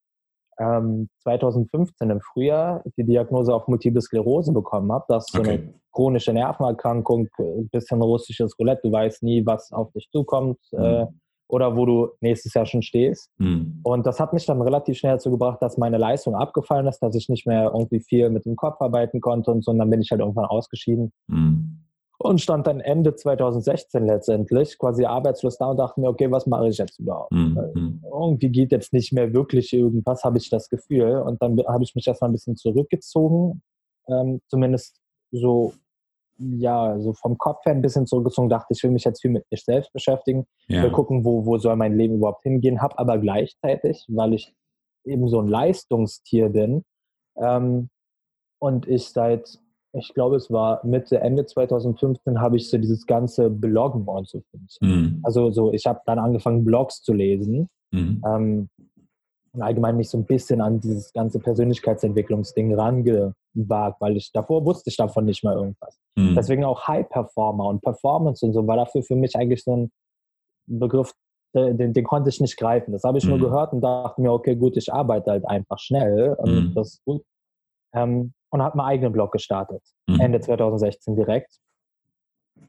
ähm, 0.62 1.10
2015 1.24 2.10
im 2.10 2.22
Frühjahr 2.22 2.84
die 2.98 3.04
Diagnose 3.04 3.54
auf 3.54 3.68
Multiple 3.68 4.02
Sklerose 4.02 4.54
bekommen 4.54 4.92
habe. 4.92 5.06
Das 5.08 5.26
ist 5.28 5.38
okay. 5.38 5.46
so 5.46 5.52
eine 5.52 5.74
chronische 5.92 6.34
Nervenerkrankung, 6.34 7.28
ein 7.40 7.70
bisschen 7.70 8.02
russisches 8.02 8.58
Roulette. 8.60 8.82
Du 8.84 8.92
weißt 8.92 9.24
nie, 9.24 9.46
was 9.46 9.72
auf 9.72 9.92
dich 9.94 10.10
zukommt 10.12 10.60
mhm. 10.72 10.84
äh, 10.84 11.06
oder 11.48 11.76
wo 11.76 11.86
du 11.86 12.10
nächstes 12.22 12.54
Jahr 12.54 12.66
schon 12.66 12.82
stehst. 12.82 13.30
Mhm. 13.40 13.82
Und 13.84 14.06
das 14.06 14.20
hat 14.20 14.34
mich 14.34 14.46
dann 14.46 14.62
relativ 14.62 14.98
schnell 14.98 15.14
dazu 15.14 15.32
gebracht, 15.32 15.62
dass 15.62 15.78
meine 15.78 15.98
Leistung 15.98 16.36
abgefallen 16.36 16.88
ist, 16.88 17.00
dass 17.00 17.16
ich 17.16 17.28
nicht 17.28 17.46
mehr 17.48 17.72
irgendwie 17.74 18.00
viel 18.00 18.30
mit 18.30 18.46
dem 18.46 18.56
Kopf 18.56 18.80
arbeiten 18.80 19.20
konnte 19.20 19.52
und 19.52 19.64
so. 19.64 19.72
Und 19.72 19.80
dann 19.80 19.90
bin 19.90 20.02
ich 20.02 20.12
halt 20.12 20.22
irgendwann 20.22 20.46
ausgeschieden. 20.46 21.12
Mhm 21.28 21.71
und 22.24 22.40
stand 22.40 22.68
dann 22.68 22.80
Ende 22.80 23.16
2016 23.16 24.06
letztendlich 24.06 24.78
quasi 24.78 25.06
arbeitslos 25.06 25.58
da 25.58 25.68
und 25.72 25.78
dachte 25.78 26.00
mir, 26.00 26.10
okay, 26.10 26.32
was 26.32 26.46
mache 26.46 26.68
ich 26.68 26.78
jetzt 26.78 27.00
überhaupt? 27.00 27.32
Mhm. 27.32 28.04
Irgendwie 28.04 28.50
geht 28.50 28.72
jetzt 28.72 28.94
nicht 28.94 29.14
mehr 29.14 29.34
wirklich 29.34 29.74
irgendwas, 29.74 30.24
habe 30.24 30.38
ich 30.38 30.50
das 30.50 30.70
Gefühl. 30.70 31.18
Und 31.18 31.42
dann 31.42 31.58
habe 31.68 31.84
ich 31.84 31.96
mich 31.96 32.08
erstmal 32.08 32.30
ein 32.30 32.34
bisschen 32.34 32.56
zurückgezogen, 32.56 33.62
ähm, 34.08 34.42
zumindest 34.48 35.00
so, 35.32 35.74
ja, 36.38 37.00
so 37.00 37.14
vom 37.14 37.38
Kopf 37.38 37.66
her 37.66 37.74
ein 37.74 37.82
bisschen 37.82 38.08
zurückgezogen, 38.08 38.50
dachte 38.50 38.74
ich, 38.74 38.84
will 38.84 38.92
mich 38.92 39.04
jetzt 39.04 39.22
viel 39.22 39.32
mit 39.32 39.46
mir 39.50 39.58
selbst 39.58 39.94
beschäftigen, 39.94 40.46
ja. 40.68 40.84
will 40.84 40.92
gucken, 40.92 41.24
wo, 41.24 41.46
wo 41.46 41.58
soll 41.58 41.76
mein 41.76 41.96
Leben 41.96 42.16
überhaupt 42.16 42.44
hingehen, 42.44 42.82
habe 42.82 42.98
aber 43.00 43.18
gleichzeitig, 43.18 44.06
weil 44.10 44.34
ich 44.34 44.54
eben 45.06 45.28
so 45.28 45.40
ein 45.40 45.48
Leistungstier 45.48 46.50
bin 46.50 46.84
ähm, 47.38 47.90
und 48.60 48.88
ich 48.88 49.10
seit 49.10 49.61
ich 49.94 50.14
glaube, 50.14 50.38
es 50.38 50.50
war 50.52 50.86
Mitte, 50.86 51.20
Ende 51.20 51.46
2015 51.46 52.40
habe 52.40 52.58
ich 52.58 52.70
so 52.70 52.78
dieses 52.78 53.06
ganze 53.06 53.50
Bloggen 53.50 54.08
und 54.08 54.28
so. 54.28 54.42
Mhm. 54.80 55.20
Also 55.24 55.52
so, 55.52 55.74
ich 55.74 55.86
habe 55.86 56.00
dann 56.06 56.20
angefangen, 56.20 56.64
Blogs 56.64 57.02
zu 57.02 57.14
lesen. 57.14 57.70
Mhm. 57.92 58.22
Ähm, 58.26 58.70
und 59.54 59.62
allgemein 59.62 59.98
mich 59.98 60.10
so 60.10 60.18
ein 60.18 60.26
bisschen 60.26 60.62
an 60.62 60.80
dieses 60.80 61.12
ganze 61.12 61.40
Persönlichkeitsentwicklungsding 61.40 62.74
rangewagt, 62.74 64.00
weil 64.00 64.16
ich 64.16 64.32
davor 64.32 64.66
wusste 64.66 64.90
ich 64.90 64.96
davon 64.96 65.26
nicht 65.26 65.44
mal 65.44 65.56
irgendwas. 65.56 66.00
Mhm. 66.16 66.36
Deswegen 66.36 66.64
auch 66.64 66.88
High 66.88 67.10
Performer 67.10 67.66
und 67.66 67.82
Performance 67.82 68.46
und 68.46 68.54
so 68.54 68.66
war 68.66 68.78
dafür 68.78 69.04
für 69.04 69.18
mich 69.18 69.36
eigentlich 69.36 69.64
so 69.66 69.76
ein 69.76 69.92
Begriff, 70.68 71.14
den, 71.54 71.92
den 71.92 72.04
konnte 72.06 72.30
ich 72.30 72.40
nicht 72.40 72.56
greifen. 72.56 72.94
Das 72.94 73.04
habe 73.04 73.18
ich 73.18 73.26
mhm. 73.26 73.32
nur 73.32 73.40
gehört 73.40 73.74
und 73.74 73.82
dachte 73.82 74.22
mir, 74.22 74.32
okay, 74.32 74.56
gut, 74.56 74.78
ich 74.78 74.94
arbeite 74.94 75.32
halt 75.32 75.46
einfach 75.46 75.80
schnell 75.80 76.34
und 76.36 76.70
mhm. 76.70 76.74
das 76.74 76.94
ist 76.94 77.04
gut. 77.04 77.24
Ähm, 77.94 78.32
und 78.52 78.62
habe 78.62 78.78
meinen 78.78 78.88
eigenen 78.88 79.14
Blog 79.14 79.32
gestartet, 79.32 79.82
mhm. 80.08 80.20
Ende 80.20 80.40
2016 80.40 81.16
direkt. 81.16 81.60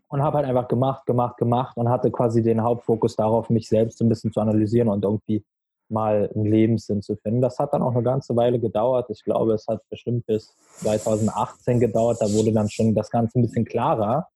Und 0.09 0.23
habe 0.23 0.39
halt 0.39 0.47
einfach 0.47 0.69
gemacht, 0.69 1.07
gemacht, 1.07 1.37
gemacht 1.37 1.77
und 1.77 1.89
hatte 1.89 2.11
quasi 2.11 2.43
den 2.43 2.62
Hauptfokus 2.62 3.17
darauf, 3.17 3.51
mich 3.51 3.69
selbst 3.69 4.01
ein 4.01 4.09
bisschen 4.09 4.33
zu 4.33 4.41
analysieren 4.41 4.89
und 4.89 5.05
irgendwie 5.05 5.45
mal 5.89 6.31
einen 6.35 6.47
Lebenssinn 6.47 7.03
zu 7.03 7.17
finden. 7.17 7.41
Das 7.41 7.59
hat 7.59 7.73
dann 7.73 7.83
auch 7.83 7.93
eine 7.93 8.03
ganze 8.03 8.35
Weile 8.37 8.59
gedauert. 8.59 9.11
Ich 9.11 9.23
glaube, 9.25 9.53
es 9.53 9.67
hat 9.69 9.81
bestimmt 9.91 10.27
bis 10.27 10.57
2018 10.79 11.81
gedauert. 11.81 12.19
Da 12.21 12.33
wurde 12.33 12.53
dann 12.53 12.71
schon 12.71 12.95
das 12.95 13.11
Ganze 13.11 13.39
ein 13.39 13.43
bisschen 13.43 13.65
klarer. 13.65 14.29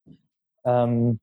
Ähm, 0.64 1.18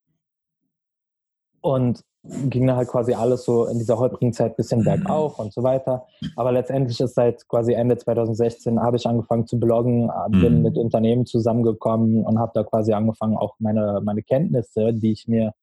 und 1.62 2.02
ging 2.24 2.68
dann 2.68 2.78
halt 2.78 2.88
quasi 2.88 3.14
alles 3.14 3.44
so 3.44 3.66
in 3.66 3.80
dieser 3.80 4.00
holprigen 4.00 4.32
Zeit 4.32 4.54
ein 4.54 4.56
bisschen 4.56 4.84
bergauf 4.84 5.40
und 5.40 5.52
so 5.52 5.62
weiter. 5.62 6.08
Aber 6.38 6.54
letztendlich 6.54 7.00
ist 7.02 7.16
seit 7.16 7.48
quasi 7.50 7.74
Ende 7.74 7.98
2016 7.98 8.80
habe 8.80 8.96
ich 8.96 9.06
angefangen 9.06 9.46
zu 9.46 9.60
bloggen, 9.60 10.10
äh, 10.10 10.30
bin 10.30 10.58
mhm. 10.58 10.62
mit 10.62 10.78
Unternehmen 10.78 11.26
zusammengekommen 11.26 12.24
und 12.24 12.40
habe 12.40 12.52
da 12.56 12.64
quasi 12.64 12.94
angefangen, 12.94 13.36
auch 13.36 13.56
meine, 13.60 14.00
meine 14.04 14.24
Kenntnisse, 14.24 14.94
die 14.94 15.12
ich 15.12 15.28
mir, 15.28 15.54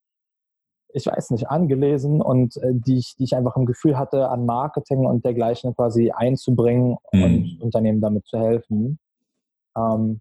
ich 0.93 1.07
weiß 1.07 1.31
nicht, 1.31 1.49
angelesen 1.49 2.21
und 2.21 2.59
äh, 2.59 2.73
die, 2.75 2.99
ich, 2.99 3.17
die 3.17 3.25
ich 3.25 3.35
einfach 3.35 3.57
im 3.57 3.65
Gefühl 3.65 3.99
hatte, 3.99 4.29
an 4.29 4.45
Marketing 4.45 5.07
und 5.07 5.25
dergleichen 5.25 5.75
quasi 5.75 6.11
einzubringen 6.11 6.99
mhm. 7.13 7.23
und 7.23 7.59
Unternehmen 7.63 8.03
damit 8.03 8.27
zu 8.27 8.39
helfen. 8.39 8.99
Ähm, 9.79 10.21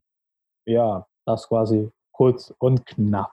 ja, 0.66 1.06
das 1.26 1.50
quasi 1.50 1.90
kurz 2.20 2.54
und 2.60 2.86
knapp. 2.86 3.32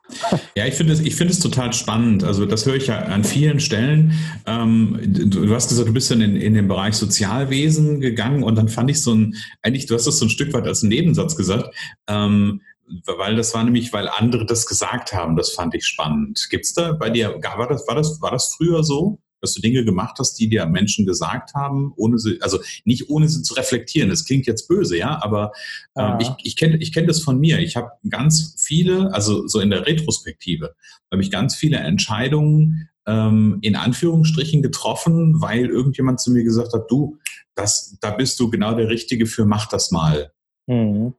Ja, 0.54 0.64
ich 0.64 0.74
finde 0.74 0.92
es, 0.92 1.00
ich 1.00 1.16
total 1.40 1.72
spannend. 1.72 2.22
Also 2.22 2.46
das 2.46 2.66
höre 2.66 2.76
ich 2.76 2.86
ja 2.86 3.00
an 3.00 3.24
vielen 3.24 3.58
Stellen. 3.58 4.12
Ähm, 4.46 4.96
du, 5.02 5.52
hast 5.52 5.70
gesagt, 5.70 5.88
du 5.88 5.92
bist 5.92 6.08
in, 6.12 6.20
in 6.20 6.54
den 6.54 6.68
Bereich 6.68 6.94
Sozialwesen 6.94 8.00
gegangen 8.00 8.44
und 8.44 8.54
dann 8.54 8.68
fand 8.68 8.88
ich 8.88 9.02
so 9.02 9.12
ein, 9.12 9.34
eigentlich, 9.62 9.86
du 9.86 9.96
hast 9.96 10.06
das 10.06 10.20
so 10.20 10.26
ein 10.26 10.30
Stück 10.30 10.52
weit 10.52 10.68
als 10.68 10.84
Nebensatz 10.84 11.34
gesagt, 11.34 11.74
ähm, 12.06 12.62
weil 13.06 13.34
das 13.34 13.52
war 13.54 13.64
nämlich, 13.64 13.92
weil 13.92 14.08
andere 14.08 14.46
das 14.46 14.66
gesagt 14.66 15.12
haben. 15.12 15.34
Das 15.34 15.50
fand 15.50 15.74
ich 15.74 15.84
spannend. 15.84 16.46
Gibt 16.48 16.66
es 16.66 16.72
da 16.72 16.92
bei 16.92 17.10
dir, 17.10 17.34
war 17.42 17.68
das, 17.68 17.88
war 17.88 17.96
das, 17.96 18.22
war 18.22 18.30
das 18.30 18.54
früher 18.56 18.84
so? 18.84 19.18
Dass 19.46 19.54
du 19.54 19.60
Dinge 19.60 19.84
gemacht 19.84 20.16
hast, 20.18 20.34
die 20.34 20.48
dir 20.48 20.66
Menschen 20.66 21.06
gesagt 21.06 21.54
haben, 21.54 21.92
ohne 21.96 22.18
sie, 22.18 22.40
also 22.42 22.58
nicht 22.84 23.08
ohne 23.08 23.28
sie 23.28 23.42
zu 23.42 23.54
reflektieren. 23.54 24.10
Das 24.10 24.24
klingt 24.24 24.46
jetzt 24.46 24.68
böse, 24.68 24.98
ja, 24.98 25.22
aber 25.22 25.52
ähm, 25.96 26.04
ja. 26.04 26.18
ich, 26.20 26.28
ich 26.42 26.56
kenne 26.56 26.76
ich 26.78 26.92
kenn 26.92 27.06
das 27.06 27.20
von 27.20 27.38
mir. 27.38 27.58
Ich 27.60 27.76
habe 27.76 27.90
ganz 28.08 28.56
viele, 28.58 29.12
also 29.14 29.46
so 29.46 29.60
in 29.60 29.70
der 29.70 29.86
Retrospektive, 29.86 30.74
habe 31.10 31.22
ich 31.22 31.30
ganz 31.30 31.54
viele 31.56 31.78
Entscheidungen 31.78 32.88
ähm, 33.06 33.58
in 33.62 33.76
Anführungsstrichen 33.76 34.62
getroffen, 34.62 35.40
weil 35.40 35.66
irgendjemand 35.66 36.20
zu 36.20 36.32
mir 36.32 36.42
gesagt 36.42 36.72
hat, 36.74 36.90
du, 36.90 37.18
das, 37.54 37.96
da 38.00 38.10
bist 38.10 38.38
du 38.40 38.50
genau 38.50 38.74
der 38.74 38.88
Richtige 38.88 39.26
für, 39.26 39.46
mach 39.46 39.66
das 39.68 39.90
mal. 39.90 40.32
Mhm. 40.66 41.14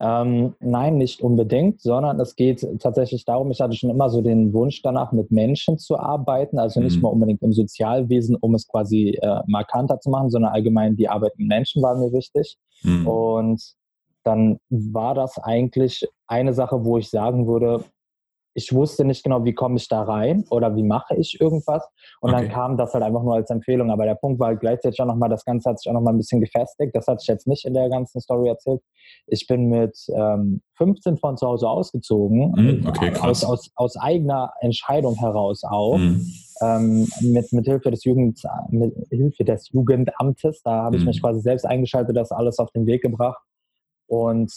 Ähm, 0.00 0.54
nein, 0.60 0.96
nicht 0.96 1.22
unbedingt, 1.22 1.80
sondern 1.80 2.20
es 2.20 2.36
geht 2.36 2.64
tatsächlich 2.78 3.24
darum, 3.24 3.50
ich 3.50 3.60
hatte 3.60 3.74
schon 3.74 3.90
immer 3.90 4.10
so 4.10 4.20
den 4.20 4.52
Wunsch 4.52 4.80
danach, 4.82 5.10
mit 5.10 5.32
Menschen 5.32 5.76
zu 5.78 5.98
arbeiten, 5.98 6.58
also 6.58 6.80
nicht 6.80 6.96
mhm. 6.96 7.02
mal 7.02 7.08
unbedingt 7.08 7.42
im 7.42 7.52
Sozialwesen, 7.52 8.36
um 8.36 8.54
es 8.54 8.68
quasi 8.68 9.18
äh, 9.20 9.40
markanter 9.48 9.98
zu 9.98 10.10
machen, 10.10 10.30
sondern 10.30 10.52
allgemein 10.52 10.96
die 10.96 11.08
Arbeit 11.08 11.32
mit 11.36 11.48
Menschen 11.48 11.82
war 11.82 11.96
mir 11.96 12.12
wichtig. 12.12 12.56
Mhm. 12.84 13.08
Und 13.08 13.74
dann 14.22 14.58
war 14.70 15.14
das 15.14 15.38
eigentlich 15.38 16.06
eine 16.28 16.54
Sache, 16.54 16.84
wo 16.84 16.98
ich 16.98 17.10
sagen 17.10 17.48
würde, 17.48 17.82
ich 18.58 18.74
wusste 18.74 19.04
nicht 19.04 19.22
genau, 19.22 19.44
wie 19.44 19.54
komme 19.54 19.76
ich 19.76 19.86
da 19.86 20.02
rein 20.02 20.44
oder 20.50 20.74
wie 20.74 20.82
mache 20.82 21.14
ich 21.14 21.40
irgendwas. 21.40 21.88
Und 22.20 22.34
okay. 22.34 22.42
dann 22.42 22.52
kam 22.52 22.76
das 22.76 22.92
halt 22.92 23.04
einfach 23.04 23.22
nur 23.22 23.36
als 23.36 23.50
Empfehlung. 23.50 23.92
Aber 23.92 24.04
der 24.04 24.16
Punkt 24.16 24.40
war 24.40 24.48
halt 24.48 24.58
gleichzeitig 24.58 25.00
auch 25.00 25.06
nochmal, 25.06 25.28
das 25.28 25.44
Ganze 25.44 25.70
hat 25.70 25.78
sich 25.78 25.88
auch 25.88 25.94
nochmal 25.94 26.12
ein 26.12 26.16
bisschen 26.16 26.40
gefestigt. 26.40 26.94
Das 26.96 27.06
hatte 27.06 27.20
ich 27.22 27.28
jetzt 27.28 27.46
nicht 27.46 27.64
in 27.64 27.74
der 27.74 27.88
ganzen 27.88 28.20
Story 28.20 28.48
erzählt. 28.48 28.82
Ich 29.28 29.46
bin 29.46 29.68
mit 29.68 29.96
ähm, 30.12 30.60
15 30.76 31.18
von 31.18 31.36
zu 31.36 31.46
Hause 31.46 31.68
ausgezogen, 31.68 32.50
mm, 32.50 32.88
okay, 32.88 33.12
aus, 33.20 33.44
aus, 33.44 33.70
aus, 33.76 33.96
eigener 33.96 34.52
Entscheidung 34.60 35.14
heraus 35.14 35.62
auch. 35.62 35.96
Mm. 35.96 36.20
Ähm, 36.60 37.08
mit, 37.20 37.52
mit, 37.52 37.64
Hilfe 37.64 37.92
des 37.92 38.02
Jugend, 38.02 38.42
mit 38.70 38.92
Hilfe 39.10 39.44
des 39.44 39.68
Jugendamtes. 39.68 40.62
Da 40.64 40.82
habe 40.82 40.96
ich 40.96 41.04
mm. 41.04 41.06
mich 41.06 41.22
quasi 41.22 41.40
selbst 41.40 41.64
eingeschaltet, 41.64 42.16
das 42.16 42.32
alles 42.32 42.58
auf 42.58 42.72
den 42.72 42.86
Weg 42.86 43.02
gebracht. 43.02 43.40
Und 44.08 44.52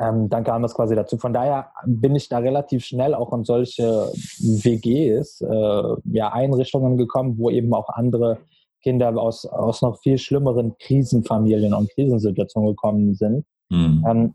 ähm, 0.00 0.28
dann 0.28 0.44
kam 0.44 0.64
es 0.64 0.74
quasi 0.74 0.94
dazu. 0.94 1.18
Von 1.18 1.32
daher 1.32 1.72
bin 1.84 2.14
ich 2.14 2.28
da 2.28 2.38
relativ 2.38 2.84
schnell 2.84 3.14
auch 3.14 3.32
in 3.32 3.44
solche 3.44 4.10
WGs, 4.38 5.40
äh, 5.40 5.96
ja, 6.12 6.32
Einrichtungen 6.32 6.96
gekommen, 6.96 7.36
wo 7.38 7.50
eben 7.50 7.74
auch 7.74 7.88
andere 7.90 8.38
Kinder 8.82 9.16
aus, 9.20 9.44
aus 9.44 9.82
noch 9.82 9.98
viel 9.98 10.18
schlimmeren 10.18 10.76
Krisenfamilien 10.78 11.74
und 11.74 11.90
Krisensituationen 11.90 12.70
gekommen 12.70 13.14
sind. 13.14 13.44
Mhm. 13.70 14.04
Ähm, 14.08 14.34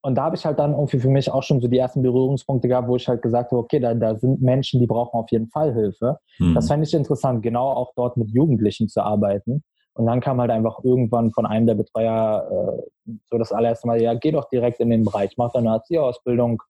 und 0.00 0.16
da 0.16 0.24
habe 0.24 0.36
ich 0.36 0.44
halt 0.44 0.58
dann 0.58 0.72
irgendwie 0.72 0.98
für 0.98 1.08
mich 1.08 1.30
auch 1.30 1.42
schon 1.42 1.62
so 1.62 1.68
die 1.68 1.78
ersten 1.78 2.02
Berührungspunkte 2.02 2.68
gehabt, 2.68 2.88
wo 2.88 2.96
ich 2.96 3.08
halt 3.08 3.22
gesagt 3.22 3.50
habe, 3.50 3.60
okay, 3.60 3.80
da, 3.80 3.94
da 3.94 4.14
sind 4.16 4.42
Menschen, 4.42 4.80
die 4.80 4.86
brauchen 4.86 5.18
auf 5.18 5.30
jeden 5.30 5.48
Fall 5.48 5.72
Hilfe. 5.72 6.18
Mhm. 6.38 6.54
Das 6.54 6.68
fände 6.68 6.86
ich 6.86 6.92
interessant, 6.92 7.42
genau 7.42 7.70
auch 7.70 7.92
dort 7.96 8.16
mit 8.18 8.30
Jugendlichen 8.30 8.88
zu 8.88 9.02
arbeiten. 9.02 9.64
Und 9.94 10.06
dann 10.06 10.20
kam 10.20 10.40
halt 10.40 10.50
einfach 10.50 10.82
irgendwann 10.82 11.32
von 11.32 11.46
einem 11.46 11.66
der 11.66 11.74
Betreuer 11.74 12.82
äh, 13.06 13.12
so 13.30 13.38
das 13.38 13.52
allererste 13.52 13.86
Mal, 13.86 14.02
ja, 14.02 14.14
geh 14.14 14.32
doch 14.32 14.48
direkt 14.48 14.80
in 14.80 14.90
den 14.90 15.04
Bereich, 15.04 15.32
mach 15.36 15.52
deine 15.52 15.70
Erzieherausbildung, 15.70 16.62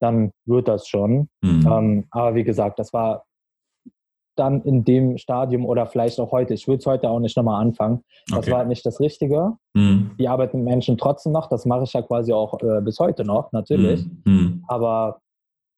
dann 0.00 0.32
wird 0.44 0.68
das 0.68 0.88
schon. 0.88 1.28
Mhm. 1.42 1.66
Ähm, 1.70 2.06
aber 2.10 2.34
wie 2.34 2.44
gesagt, 2.44 2.78
das 2.78 2.92
war 2.92 3.24
dann 4.36 4.62
in 4.62 4.84
dem 4.84 5.16
Stadium 5.16 5.64
oder 5.64 5.86
vielleicht 5.86 6.18
auch 6.18 6.32
heute, 6.32 6.54
ich 6.54 6.66
würde 6.66 6.80
es 6.80 6.86
heute 6.86 7.08
auch 7.08 7.20
nicht 7.20 7.36
nochmal 7.36 7.62
anfangen. 7.62 8.02
Das 8.26 8.38
okay. 8.38 8.50
war 8.50 8.58
halt 8.58 8.68
nicht 8.68 8.84
das 8.84 8.98
Richtige. 8.98 9.52
Mhm. 9.74 10.10
Die 10.18 10.28
arbeiten 10.28 10.58
mit 10.58 10.66
Menschen 10.66 10.98
trotzdem 10.98 11.32
noch, 11.32 11.48
das 11.48 11.66
mache 11.66 11.84
ich 11.84 11.92
ja 11.92 12.02
quasi 12.02 12.32
auch 12.32 12.60
äh, 12.60 12.80
bis 12.80 12.98
heute 12.98 13.24
noch, 13.24 13.52
natürlich. 13.52 14.04
Mhm. 14.24 14.64
Aber 14.66 15.20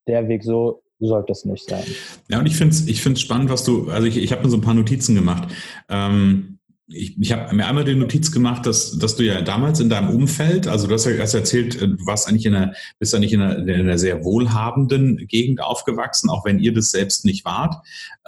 der 0.09 0.29
Weg 0.29 0.43
so 0.45 0.83
sollte 0.99 1.33
es 1.33 1.45
nicht 1.45 1.69
sein. 1.69 1.85
Ja, 2.29 2.39
und 2.39 2.47
ich 2.47 2.57
finde 2.57 2.71
es 2.71 2.87
ich 2.87 3.03
spannend, 3.21 3.51
was 3.51 3.65
du, 3.65 3.91
also 3.91 4.07
ich, 4.07 4.17
ich 4.17 4.33
habe 4.33 4.43
mir 4.43 4.49
so 4.49 4.57
ein 4.57 4.63
paar 4.63 4.75
Notizen 4.75 5.15
gemacht. 5.15 5.53
Ähm, 5.91 6.59
ich, 6.89 7.21
ich 7.21 7.33
habe 7.33 7.55
mir 7.55 7.67
einmal 7.67 7.85
die 7.85 7.97
Notiz 7.97 8.31
gemacht, 8.31 8.65
dass, 8.65 8.97
dass 8.97 9.17
du 9.17 9.25
ja 9.25 9.43
damals 9.43 9.81
in 9.81 9.91
deinem 9.91 10.11
Umfeld, 10.11 10.69
also 10.69 10.87
du 10.87 10.95
hast 10.95 11.05
ja 11.05 11.13
erst 11.13 11.35
erzählt, 11.35 11.75
äh, 11.83 11.89
du 11.89 12.07
warst 12.07 12.29
eigentlich 12.29 12.47
in 12.47 12.55
einer, 12.55 12.75
bist 13.01 13.13
ja 13.13 13.19
nicht 13.19 13.33
in 13.33 13.41
einer, 13.41 13.59
in 13.59 13.81
einer 13.81 13.99
sehr 13.99 14.25
wohlhabenden 14.25 15.27
Gegend 15.27 15.61
aufgewachsen, 15.61 16.31
auch 16.31 16.45
wenn 16.45 16.61
ihr 16.61 16.73
das 16.73 16.93
selbst 16.93 17.25
nicht 17.25 17.45
wart. 17.45 17.75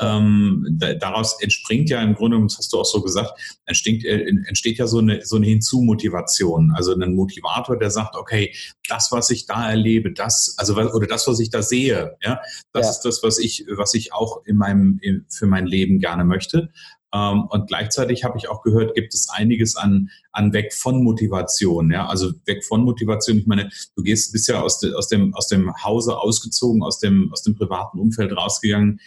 Ähm, 0.00 0.66
da, 0.72 0.94
daraus 0.94 1.40
entspringt 1.40 1.88
ja 1.88 2.02
im 2.02 2.14
Grunde, 2.14 2.40
das 2.42 2.58
hast 2.58 2.72
du 2.72 2.80
auch 2.80 2.84
so 2.84 3.00
gesagt, 3.00 3.30
entsteht, 3.64 4.04
äh, 4.04 4.26
entsteht 4.26 4.78
ja 4.78 4.88
so 4.88 4.98
eine, 4.98 5.24
so 5.24 5.36
eine 5.36 5.46
Hinzumotivation, 5.46 6.72
also 6.74 6.94
ein 6.94 7.14
Motivator, 7.14 7.78
der 7.78 7.90
sagt, 7.90 8.16
okay, 8.16 8.52
das, 8.88 9.12
was 9.12 9.30
ich 9.30 9.46
da 9.46 9.70
erlebe, 9.70 10.12
das, 10.12 10.56
also 10.58 10.74
oder 10.76 11.06
das, 11.06 11.28
was 11.28 11.38
ich 11.38 11.50
da 11.50 11.62
sehe, 11.62 12.16
ja, 12.24 12.40
das 12.72 12.86
ja. 12.86 12.90
ist 12.90 13.00
das, 13.02 13.22
was 13.22 13.38
ich, 13.38 13.66
was 13.76 13.94
ich 13.94 14.12
auch 14.12 14.44
in 14.46 14.56
meinem, 14.56 15.00
für 15.28 15.46
mein 15.46 15.66
Leben 15.66 16.00
gerne 16.00 16.24
möchte. 16.24 16.70
Ähm, 17.14 17.46
und 17.48 17.68
gleichzeitig 17.68 18.24
habe 18.24 18.38
ich 18.38 18.48
auch 18.48 18.62
gehört, 18.62 18.94
gibt 18.94 19.14
es 19.14 19.28
einiges 19.30 19.76
an, 19.76 20.10
an 20.32 20.52
weg 20.52 20.74
von 20.74 21.02
Motivation. 21.02 21.90
Ja? 21.90 22.06
Also 22.06 22.32
weg 22.44 22.64
von 22.64 22.84
Motivation. 22.84 23.38
Ich 23.38 23.46
meine, 23.46 23.70
du 23.96 24.02
gehst, 24.02 24.32
bist 24.32 24.48
ja 24.48 24.60
aus, 24.62 24.80
de, 24.80 24.94
aus, 24.94 25.08
dem, 25.08 25.34
aus 25.34 25.48
dem 25.48 25.74
Hause 25.82 26.18
ausgezogen, 26.18 26.82
aus 26.82 26.98
dem, 26.98 27.32
aus 27.32 27.42
dem 27.42 27.54
privaten 27.54 27.98
Umfeld 27.98 28.36
rausgegangen. 28.36 29.00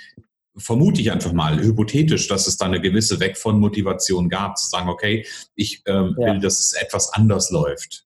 Vermute 0.58 1.00
ich 1.00 1.12
einfach 1.12 1.31
mal, 1.31 1.62
hypothetisch, 1.62 2.27
dass 2.27 2.48
es 2.48 2.58
da 2.58 2.65
eine 2.65 2.81
gewisse 2.81 3.20
Weg 3.20 3.38
von 3.38 3.60
Motivation 3.60 4.27
gab, 4.27 4.58
zu 4.58 4.67
sagen, 4.67 4.89
okay, 4.89 5.25
ich 5.55 5.81
ähm, 5.86 6.15
ja. 6.20 6.34
will, 6.34 6.39
dass 6.39 6.60
es 6.60 6.74
etwas 6.74 7.13
anders 7.13 7.51
läuft. 7.51 8.05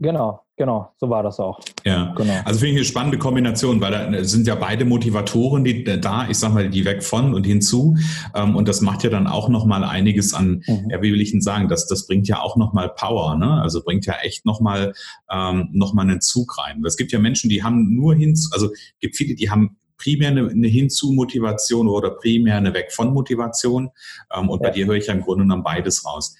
Genau, 0.00 0.42
genau, 0.56 0.92
so 0.96 1.10
war 1.10 1.24
das 1.24 1.40
auch. 1.40 1.58
Ja, 1.84 2.14
genau. 2.16 2.34
Also 2.44 2.60
finde 2.60 2.74
ich 2.74 2.76
eine 2.76 2.84
spannende 2.84 3.18
Kombination, 3.18 3.80
weil 3.80 3.90
da 3.90 4.24
sind 4.24 4.46
ja 4.46 4.54
beide 4.54 4.84
Motivatoren, 4.84 5.64
die 5.64 5.82
da, 5.82 6.28
ich 6.28 6.38
sag 6.38 6.54
mal, 6.54 6.70
die 6.70 6.84
weg 6.84 7.02
von 7.02 7.34
und 7.34 7.44
hinzu. 7.44 7.96
Ähm, 8.32 8.54
und 8.54 8.68
das 8.68 8.80
macht 8.80 9.02
ja 9.02 9.10
dann 9.10 9.26
auch 9.26 9.48
nochmal 9.48 9.82
einiges 9.82 10.34
an, 10.34 10.62
mhm. 10.66 10.90
ja, 10.90 11.02
wie 11.02 11.12
will 11.12 11.20
ich 11.20 11.32
denn 11.32 11.40
sagen, 11.40 11.68
das, 11.68 11.88
das 11.88 12.06
bringt 12.06 12.28
ja 12.28 12.40
auch 12.40 12.56
nochmal 12.56 12.90
Power, 12.90 13.36
ne? 13.36 13.60
Also 13.60 13.82
bringt 13.82 14.06
ja 14.06 14.14
echt 14.22 14.46
nochmal 14.46 14.92
ähm, 15.30 15.68
noch 15.72 15.96
einen 15.96 16.20
Zug 16.20 16.58
rein. 16.58 16.80
Es 16.86 16.96
gibt 16.96 17.10
ja 17.10 17.18
Menschen, 17.18 17.50
die 17.50 17.64
haben 17.64 17.92
nur 17.92 18.14
hinzu, 18.14 18.50
also 18.52 18.70
gibt 19.00 19.16
viele, 19.16 19.34
die 19.34 19.50
haben 19.50 19.78
primär 19.96 20.28
eine, 20.28 20.48
eine 20.48 20.68
Hinzu-Motivation 20.68 21.88
oder 21.88 22.10
primär 22.10 22.56
eine 22.56 22.72
Weg 22.72 22.92
von 22.92 23.12
Motivation. 23.12 23.90
Ähm, 24.32 24.48
und 24.48 24.62
ja. 24.62 24.68
bei 24.68 24.74
dir 24.74 24.86
höre 24.86 24.94
ich 24.94 25.08
ja 25.08 25.14
im 25.14 25.22
Grunde 25.22 25.42
genommen 25.42 25.64
beides 25.64 26.06
raus. 26.06 26.36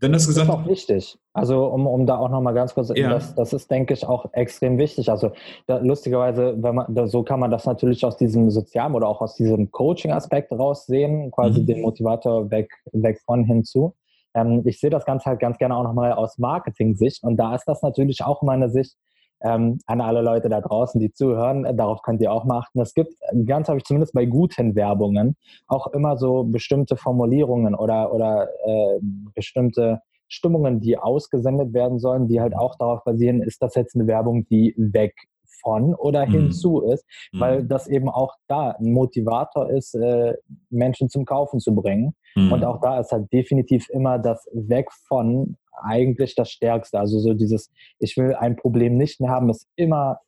Wenn 0.00 0.12
das 0.12 0.26
gesagt. 0.26 0.48
Das 0.48 0.54
ist 0.54 0.62
auch 0.62 0.68
wichtig. 0.68 1.18
Also, 1.32 1.66
um, 1.66 1.86
um 1.86 2.06
da 2.06 2.18
auch 2.18 2.28
nochmal 2.28 2.54
ganz 2.54 2.74
kurz, 2.74 2.90
ja. 2.94 3.10
das, 3.10 3.34
das 3.34 3.52
ist, 3.52 3.70
denke 3.70 3.94
ich, 3.94 4.06
auch 4.06 4.32
extrem 4.32 4.78
wichtig. 4.78 5.10
Also, 5.10 5.32
da, 5.66 5.78
lustigerweise, 5.78 6.54
wenn 6.62 6.76
man, 6.76 6.94
da, 6.94 7.06
so 7.06 7.22
kann 7.24 7.40
man 7.40 7.50
das 7.50 7.64
natürlich 7.64 8.04
aus 8.04 8.16
diesem 8.16 8.50
sozialen 8.50 8.94
oder 8.94 9.08
auch 9.08 9.20
aus 9.20 9.34
diesem 9.34 9.70
Coaching-Aspekt 9.70 10.52
raussehen, 10.52 11.30
quasi 11.32 11.62
mhm. 11.62 11.66
den 11.66 11.82
Motivator 11.82 12.50
weg, 12.50 12.70
weg 12.92 13.20
von 13.24 13.44
hinzu. 13.44 13.94
Ähm, 14.34 14.62
ich 14.64 14.78
sehe 14.78 14.90
das 14.90 15.04
Ganze 15.04 15.26
halt 15.26 15.40
ganz 15.40 15.58
gerne 15.58 15.76
auch 15.76 15.82
nochmal 15.84 16.12
aus 16.12 16.38
Marketing-Sicht 16.38 17.24
und 17.24 17.36
da 17.36 17.54
ist 17.54 17.64
das 17.64 17.82
natürlich 17.82 18.22
auch 18.22 18.42
meine 18.42 18.68
Sicht, 18.70 18.96
ähm, 19.40 19.78
an 19.86 20.00
alle 20.00 20.22
Leute 20.22 20.48
da 20.48 20.60
draußen, 20.60 21.00
die 21.00 21.12
zuhören, 21.12 21.64
äh, 21.64 21.74
darauf 21.74 22.02
könnt 22.02 22.20
ihr 22.20 22.32
auch 22.32 22.44
mal 22.44 22.58
achten. 22.58 22.80
Es 22.80 22.94
gibt 22.94 23.14
ganz 23.46 23.68
häufig, 23.68 23.84
zumindest 23.84 24.14
bei 24.14 24.26
guten 24.26 24.74
Werbungen, 24.74 25.36
auch 25.66 25.86
immer 25.88 26.16
so 26.16 26.44
bestimmte 26.44 26.96
Formulierungen 26.96 27.74
oder, 27.74 28.12
oder 28.12 28.48
äh, 28.64 28.98
bestimmte 29.34 30.00
Stimmungen, 30.28 30.80
die 30.80 30.98
ausgesendet 30.98 31.72
werden 31.72 31.98
sollen, 31.98 32.28
die 32.28 32.40
halt 32.40 32.54
auch 32.56 32.74
darauf 32.76 33.02
basieren, 33.04 33.42
ist 33.42 33.62
das 33.62 33.74
jetzt 33.74 33.94
eine 33.94 34.06
Werbung, 34.06 34.46
die 34.48 34.74
weg 34.76 35.14
von 35.60 35.94
oder 35.94 36.26
mhm. 36.26 36.32
hinzu 36.32 36.82
ist, 36.82 37.04
weil 37.32 37.62
mhm. 37.62 37.68
das 37.68 37.86
eben 37.88 38.08
auch 38.08 38.34
da 38.48 38.72
ein 38.72 38.92
Motivator 38.92 39.70
ist, 39.70 39.94
äh, 39.94 40.34
Menschen 40.70 41.08
zum 41.08 41.24
Kaufen 41.24 41.60
zu 41.60 41.74
bringen. 41.74 42.14
Mhm. 42.34 42.52
Und 42.52 42.64
auch 42.64 42.80
da 42.80 43.00
ist 43.00 43.12
halt 43.12 43.32
definitiv 43.32 43.88
immer 43.90 44.18
das 44.18 44.46
Weg 44.52 44.90
von 45.06 45.56
eigentlich 45.82 46.34
das 46.34 46.50
Stärkste. 46.50 46.98
Also 46.98 47.18
so 47.20 47.34
dieses, 47.34 47.70
ich 47.98 48.16
will 48.16 48.34
ein 48.34 48.56
Problem 48.56 48.96
nicht 48.96 49.20
mehr 49.20 49.30
haben, 49.30 49.48
ist 49.48 49.66
immer 49.76 50.18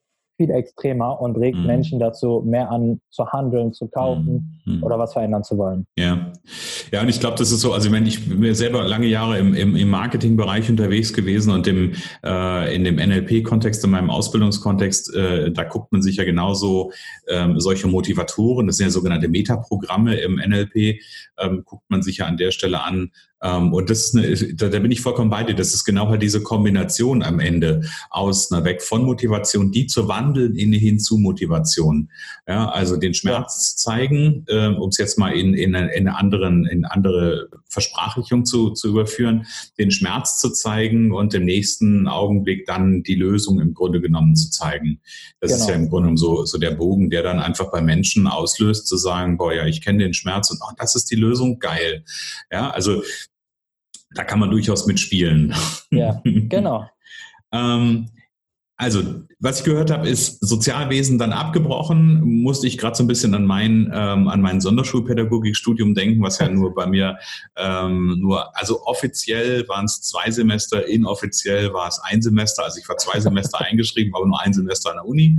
viel 0.41 0.51
extremer 0.51 1.21
und 1.21 1.37
regt 1.37 1.59
mhm. 1.59 1.67
Menschen 1.67 1.99
dazu, 1.99 2.43
mehr 2.47 2.71
an 2.71 2.99
zu 3.11 3.27
handeln, 3.27 3.75
zu 3.75 3.89
kaufen 3.89 4.63
mhm. 4.65 4.77
mhm. 4.77 4.83
oder 4.83 4.99
was 4.99 5.13
verändern 5.13 5.45
zu 5.45 5.59
wollen. 5.59 5.87
Ja, 5.99 6.33
ja, 6.91 7.03
und 7.03 7.11
ich 7.11 7.21
glaube, 7.21 7.37
das 7.37 7.53
ist 7.53 7.61
so, 7.61 7.75
also 7.75 7.91
meine, 7.91 8.09
ich 8.09 8.27
bin 8.27 8.55
selber 8.55 8.83
lange 8.85 9.07
Jahre 9.07 9.39
im, 9.39 9.53
im, 9.53 9.77
im 9.77 9.91
Marketingbereich 9.91 10.71
unterwegs 10.71 11.13
gewesen 11.13 11.51
und 11.51 11.67
im, 11.67 11.93
äh, 12.25 12.75
in 12.75 12.85
dem 12.85 12.97
NLP-Kontext, 12.97 13.85
in 13.85 13.91
meinem 13.91 14.09
Ausbildungskontext, 14.09 15.15
äh, 15.15 15.53
da 15.53 15.65
guckt 15.65 15.93
man 15.93 16.01
sich 16.01 16.17
ja 16.17 16.25
genauso 16.25 16.91
ähm, 17.29 17.61
solche 17.61 17.87
Motivatoren, 17.87 18.67
das 18.67 18.79
sind 18.79 18.87
ja 18.87 18.91
sogenannte 18.91 19.29
Metaprogramme 19.29 20.15
im 20.15 20.37
NLP, 20.37 21.01
ähm, 21.39 21.65
guckt 21.67 21.85
man 21.91 22.03
sich 22.03 22.19
ja 22.19 22.27
an 22.27 22.39
der 22.39 22.51
Stelle 22.51 22.83
an, 22.83 23.11
und 23.43 23.89
das 23.89 24.07
ist 24.07 24.17
eine, 24.17 24.55
da, 24.55 24.79
bin 24.79 24.91
ich 24.91 25.01
vollkommen 25.01 25.31
bei 25.31 25.43
dir. 25.45 25.55
Das 25.55 25.73
ist 25.73 25.85
genau 25.85 26.09
halt 26.09 26.23
diese 26.23 26.43
Kombination 26.43 27.23
am 27.23 27.41
Ende 27.41 27.83
aus 28.11 28.53
einer 28.53 28.65
Weg 28.65 28.83
von 28.83 29.05
Motivation, 29.05 29.73
die 29.73 29.87
zu 29.87 30.09
wandeln 30.09 30.55
in 30.57 30.73
hin 30.73 30.99
zu 30.99 31.17
Motivation. 31.17 32.11
Ja, 32.47 32.69
also 32.69 32.97
den 32.97 33.15
Schmerz 33.15 33.77
zeigen, 33.77 34.45
äh, 34.49 34.69
um 34.69 34.91
es 34.91 34.99
jetzt 34.99 35.19
mal 35.19 35.31
in, 35.31 35.55
in, 35.55 35.75
in 35.75 35.75
eine 35.75 36.17
anderen, 36.17 36.67
in 36.67 36.85
andere 36.85 37.49
Versprachlichung 37.69 38.45
zu, 38.45 38.71
zu 38.71 38.89
überführen, 38.89 39.47
den 39.79 39.91
Schmerz 39.91 40.39
zu 40.39 40.51
zeigen 40.51 41.13
und 41.13 41.33
im 41.33 41.45
nächsten 41.45 42.09
Augenblick 42.09 42.67
dann 42.67 43.03
die 43.03 43.15
Lösung 43.15 43.61
im 43.61 43.73
Grunde 43.73 44.01
genommen 44.01 44.37
zu 44.37 44.51
zeigen. 44.51 45.01
Das 45.41 45.53
genau. 45.53 45.63
ist 45.63 45.71
ja 45.71 45.77
im 45.77 45.89
Grunde 45.89 46.17
so, 46.19 46.45
so 46.45 46.59
der 46.59 46.73
Bogen, 46.73 47.09
der 47.09 47.23
dann 47.23 47.39
einfach 47.39 47.71
bei 47.71 47.81
Menschen 47.81 48.27
auslöst, 48.27 48.87
zu 48.87 48.97
sagen, 48.97 49.39
boah, 49.39 49.55
ja, 49.55 49.67
ich 49.67 49.81
kenne 49.81 50.03
den 50.03 50.15
Schmerz 50.15 50.51
und 50.51 50.59
oh, 50.63 50.73
das 50.77 50.95
ist 50.95 51.11
die 51.11 51.17
Lösung, 51.17 51.59
geil. 51.59 52.05
Ja, 52.51 52.71
also 52.71 53.03
da 54.15 54.25
kann 54.25 54.41
man 54.41 54.51
durchaus 54.51 54.87
mitspielen. 54.87 55.55
Ja, 55.91 56.21
genau. 56.25 56.89
ähm, 57.53 58.09
also, 58.81 59.03
was 59.41 59.59
ich 59.59 59.67
gehört 59.67 59.91
habe, 59.91 60.09
ist 60.09 60.39
Sozialwesen 60.41 61.19
dann 61.19 61.35
abgebrochen. 61.35 62.23
Musste 62.43 62.67
ich 62.67 62.79
gerade 62.79 62.97
so 62.97 63.05
ein 63.05 63.09
bisschen 63.09 63.35
an 63.35 63.45
mein, 63.45 63.93
ähm, 63.93 64.27
an 64.27 64.41
mein 64.41 64.63
Sonderschulpädagogikstudium 64.63 65.95
denken, 65.95 66.23
was 66.23 66.39
ja 66.39 66.49
nur 66.51 66.75
bei 66.75 66.87
mir 66.87 67.19
ähm, 67.57 68.17
nur, 68.21 68.57
also 68.57 68.83
offiziell 68.87 69.69
waren 69.69 69.85
es 69.85 70.01
zwei 70.01 70.31
Semester, 70.31 70.87
inoffiziell 70.87 71.75
war 71.75 71.89
es 71.89 72.01
ein 72.03 72.23
Semester. 72.23 72.65
Also 72.65 72.81
ich 72.81 72.89
war 72.89 72.97
zwei 72.97 73.21
Semester 73.21 73.61
eingeschrieben, 73.67 74.15
aber 74.15 74.27
nur 74.27 74.41
ein 74.41 74.55
Semester 74.55 74.89
an 74.93 74.97
der 74.97 75.07
Uni. 75.07 75.39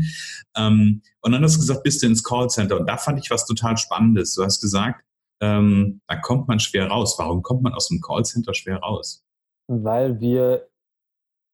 Ähm, 0.55 1.01
und 1.21 1.31
dann 1.31 1.41
hast 1.43 1.55
du 1.55 1.61
gesagt, 1.61 1.81
bist 1.81 2.03
du 2.03 2.05
ins 2.05 2.23
Callcenter. 2.23 2.79
Und 2.79 2.87
da 2.87 2.97
fand 2.97 3.17
ich 3.17 3.31
was 3.31 3.47
total 3.47 3.75
Spannendes. 3.75 4.35
Du 4.35 4.43
hast 4.43 4.61
gesagt, 4.61 5.03
ähm, 5.41 6.01
da 6.07 6.15
kommt 6.17 6.47
man 6.47 6.59
schwer 6.59 6.87
raus. 6.87 7.15
Warum 7.17 7.41
kommt 7.41 7.63
man 7.63 7.73
aus 7.73 7.87
dem 7.87 7.99
Callcenter 7.99 8.53
schwer 8.53 8.77
raus? 8.77 9.25
Weil 9.67 10.19
wir, 10.19 10.67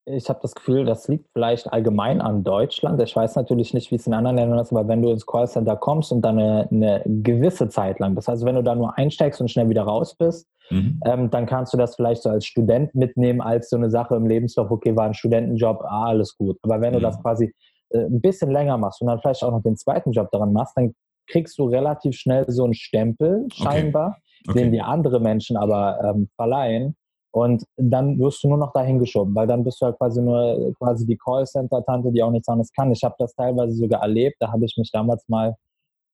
ich 0.04 0.28
habe 0.28 0.40
das 0.42 0.54
Gefühl, 0.54 0.84
das 0.84 1.08
liegt 1.08 1.28
vielleicht 1.32 1.72
allgemein 1.72 2.20
an 2.20 2.44
Deutschland. 2.44 3.00
Ich 3.00 3.16
weiß 3.16 3.36
natürlich 3.36 3.72
nicht, 3.72 3.90
wie 3.90 3.96
es 3.96 4.06
in 4.06 4.14
anderen 4.14 4.36
Ländern 4.36 4.58
ist, 4.58 4.72
aber 4.72 4.86
wenn 4.88 5.02
du 5.02 5.10
ins 5.10 5.26
Callcenter 5.26 5.76
kommst 5.76 6.12
und 6.12 6.20
dann 6.22 6.38
eine, 6.38 6.68
eine 6.70 7.02
gewisse 7.06 7.68
Zeit 7.68 7.98
lang 7.98 8.14
bist, 8.14 8.28
also 8.28 8.44
wenn 8.46 8.56
du 8.56 8.62
da 8.62 8.74
nur 8.74 8.96
einsteigst 8.98 9.40
und 9.40 9.50
schnell 9.50 9.70
wieder 9.70 9.84
raus 9.84 10.14
bist, 10.14 10.46
mhm. 10.70 11.00
ähm, 11.06 11.30
dann 11.30 11.46
kannst 11.46 11.72
du 11.72 11.78
das 11.78 11.96
vielleicht 11.96 12.22
so 12.22 12.28
als 12.28 12.44
Student 12.44 12.94
mitnehmen, 12.94 13.40
als 13.40 13.70
so 13.70 13.76
eine 13.76 13.90
Sache 13.90 14.16
im 14.16 14.26
Lebenslauf, 14.26 14.70
okay, 14.70 14.94
war 14.94 15.06
ein 15.06 15.14
Studentenjob, 15.14 15.82
ah, 15.84 16.08
alles 16.08 16.36
gut. 16.36 16.58
Aber 16.62 16.80
wenn 16.82 16.90
mhm. 16.90 16.96
du 16.98 17.00
das 17.00 17.20
quasi 17.22 17.54
äh, 17.90 18.00
ein 18.00 18.20
bisschen 18.20 18.50
länger 18.50 18.76
machst 18.76 19.00
und 19.00 19.08
dann 19.08 19.20
vielleicht 19.20 19.42
auch 19.42 19.52
noch 19.52 19.62
den 19.62 19.76
zweiten 19.76 20.12
Job 20.12 20.28
daran 20.30 20.52
machst, 20.52 20.76
dann 20.76 20.94
kriegst 21.28 21.58
du 21.58 21.66
relativ 21.66 22.16
schnell 22.16 22.44
so 22.48 22.64
einen 22.64 22.74
Stempel, 22.74 23.46
scheinbar, 23.52 24.08
okay. 24.08 24.20
Okay. 24.48 24.62
den 24.62 24.72
die 24.72 24.80
andere 24.80 25.20
Menschen 25.20 25.56
aber 25.56 26.00
ähm, 26.02 26.28
verleihen. 26.36 26.96
Und 27.30 27.64
dann 27.76 28.18
wirst 28.18 28.42
du 28.42 28.48
nur 28.48 28.56
noch 28.56 28.72
dahin 28.72 28.98
geschoben, 28.98 29.34
weil 29.34 29.46
dann 29.46 29.62
bist 29.62 29.80
du 29.80 29.86
halt 29.86 29.98
quasi 29.98 30.22
nur 30.22 30.72
quasi 30.78 31.06
die 31.06 31.16
Callcenter-Tante, 31.16 32.10
die 32.10 32.22
auch 32.22 32.30
nichts 32.30 32.48
anderes 32.48 32.72
kann. 32.72 32.90
Ich 32.90 33.04
habe 33.04 33.14
das 33.18 33.34
teilweise 33.34 33.74
sogar 33.74 34.00
erlebt. 34.00 34.36
Da 34.40 34.50
habe 34.50 34.64
ich 34.64 34.76
mich 34.78 34.90
damals 34.90 35.28
mal 35.28 35.54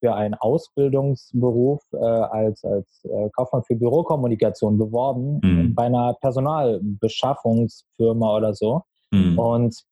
für 0.01 0.13
einen 0.15 0.35
Ausbildungsberuf 0.35 1.81
äh, 1.93 1.97
als, 1.97 2.65
als 2.65 3.05
äh, 3.05 3.31
Kaufmann 3.31 3.63
für 3.63 3.77
Bürokommunikation 3.77 4.77
beworben, 4.77 5.39
mhm. 5.43 5.73
bei 5.75 5.85
einer 5.85 6.15
Personalbeschaffungsfirma 6.21 8.37
oder 8.37 8.53
so. 8.53 8.83
Mhm. 9.13 9.39
Und 9.39 9.85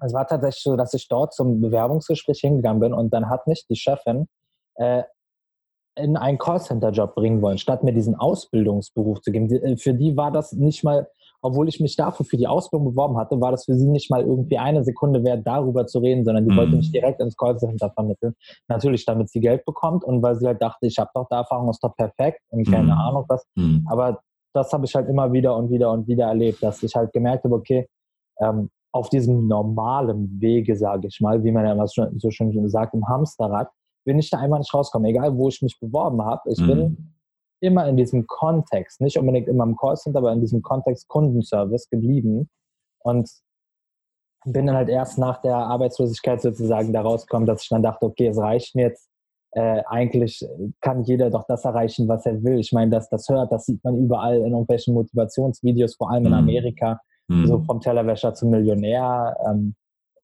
es 0.00 0.12
war 0.12 0.26
tatsächlich 0.26 0.62
so, 0.62 0.76
dass 0.76 0.94
ich 0.94 1.08
dort 1.08 1.34
zum 1.34 1.60
Bewerbungsgespräch 1.60 2.40
hingegangen 2.40 2.80
bin 2.80 2.92
und 2.92 3.12
dann 3.12 3.28
hat 3.28 3.46
mich 3.46 3.66
die 3.68 3.76
Chefin 3.76 4.28
äh, 4.76 5.02
in 5.96 6.16
einen 6.16 6.38
Callcenter-Job 6.38 7.14
bringen 7.14 7.42
wollen, 7.42 7.58
statt 7.58 7.82
mir 7.82 7.92
diesen 7.92 8.14
Ausbildungsberuf 8.14 9.20
zu 9.20 9.32
geben. 9.32 9.50
Äh, 9.50 9.76
für 9.76 9.94
die 9.94 10.16
war 10.16 10.30
das 10.30 10.52
nicht 10.52 10.84
mal, 10.84 11.08
obwohl 11.42 11.68
ich 11.68 11.80
mich 11.80 11.96
dafür 11.96 12.26
für 12.26 12.36
die 12.36 12.46
Ausbildung 12.46 12.90
beworben 12.90 13.16
hatte, 13.16 13.40
war 13.40 13.50
das 13.50 13.64
für 13.64 13.74
sie 13.74 13.88
nicht 13.88 14.10
mal 14.10 14.22
irgendwie 14.22 14.58
eine 14.58 14.84
Sekunde 14.84 15.24
wert, 15.24 15.46
darüber 15.46 15.86
zu 15.86 15.98
reden, 15.98 16.24
sondern 16.24 16.44
die 16.44 16.52
mhm. 16.52 16.56
wollte 16.56 16.76
mich 16.76 16.92
direkt 16.92 17.20
ins 17.20 17.36
Callcenter 17.36 17.90
vermitteln. 17.90 18.34
Natürlich, 18.68 19.04
damit 19.04 19.30
sie 19.30 19.40
Geld 19.40 19.64
bekommt 19.64 20.04
und 20.04 20.22
weil 20.22 20.36
sie 20.36 20.46
halt 20.46 20.60
dachte, 20.60 20.86
ich 20.86 20.98
habe 20.98 21.10
doch 21.14 21.26
da 21.28 21.38
Erfahrung, 21.38 21.70
ist 21.70 21.82
doch 21.82 21.96
perfekt 21.96 22.40
und 22.50 22.64
keine 22.64 22.84
mhm. 22.84 22.90
Ahnung 22.90 23.24
was. 23.28 23.46
Mhm. 23.54 23.86
Aber 23.90 24.20
das 24.52 24.72
habe 24.72 24.84
ich 24.84 24.94
halt 24.94 25.08
immer 25.08 25.32
wieder 25.32 25.56
und 25.56 25.70
wieder 25.70 25.90
und 25.92 26.06
wieder 26.08 26.26
erlebt, 26.26 26.62
dass 26.62 26.82
ich 26.82 26.94
halt 26.94 27.12
gemerkt 27.12 27.44
habe, 27.44 27.54
okay, 27.54 27.88
ähm, 28.40 28.70
auf 28.92 29.08
diesem 29.08 29.46
normalen 29.46 30.40
Wege, 30.40 30.76
sage 30.76 31.08
ich 31.08 31.20
mal, 31.20 31.44
wie 31.44 31.52
man 31.52 31.64
ja 31.64 31.72
immer 31.72 31.86
so 31.86 32.30
schön 32.30 32.68
sagt, 32.68 32.94
im 32.94 33.08
Hamsterrad, 33.08 33.68
bin 34.04 34.18
ich 34.18 34.30
da 34.30 34.38
einfach 34.38 34.58
nicht 34.58 34.72
rauskommen. 34.74 35.08
Egal, 35.08 35.36
wo 35.36 35.48
ich 35.48 35.62
mich 35.62 35.78
beworben 35.78 36.22
habe, 36.22 36.50
ich 36.50 36.60
mhm. 36.60 36.66
bin 36.66 37.14
immer 37.60 37.86
in 37.88 37.96
diesem 37.96 38.26
Kontext, 38.26 39.00
nicht 39.00 39.18
unbedingt 39.18 39.46
immer 39.48 39.64
im 39.64 39.76
Callcenter, 39.76 40.18
aber 40.18 40.32
in 40.32 40.40
diesem 40.40 40.62
Kontext 40.62 41.08
Kundenservice 41.08 41.88
geblieben 41.90 42.48
und 43.00 43.30
bin 44.46 44.66
dann 44.66 44.76
halt 44.76 44.88
erst 44.88 45.18
nach 45.18 45.42
der 45.42 45.56
Arbeitslosigkeit 45.56 46.40
sozusagen 46.40 46.92
da 46.92 47.02
rausgekommen, 47.02 47.46
dass 47.46 47.62
ich 47.62 47.68
dann 47.68 47.82
dachte, 47.82 48.06
okay, 48.06 48.28
es 48.28 48.38
reicht 48.38 48.74
mir 48.74 48.88
jetzt. 48.88 49.08
Äh, 49.52 49.82
eigentlich 49.86 50.46
kann 50.80 51.02
jeder 51.02 51.28
doch 51.28 51.44
das 51.46 51.64
erreichen, 51.64 52.08
was 52.08 52.24
er 52.24 52.42
will. 52.42 52.60
Ich 52.60 52.72
meine, 52.72 52.90
dass 52.90 53.10
das 53.10 53.28
hört, 53.28 53.52
das 53.52 53.66
sieht 53.66 53.82
man 53.84 53.96
überall 53.96 54.36
in 54.36 54.52
irgendwelchen 54.52 54.94
Motivationsvideos, 54.94 55.96
vor 55.96 56.10
allem 56.10 56.26
in 56.26 56.32
mhm. 56.32 56.38
Amerika 56.38 57.00
mhm. 57.30 57.46
so 57.46 57.60
vom 57.60 57.80
Tellerwäscher 57.80 58.34
zum 58.34 58.50
Millionär. 58.50 59.36
Ähm, 59.48 59.74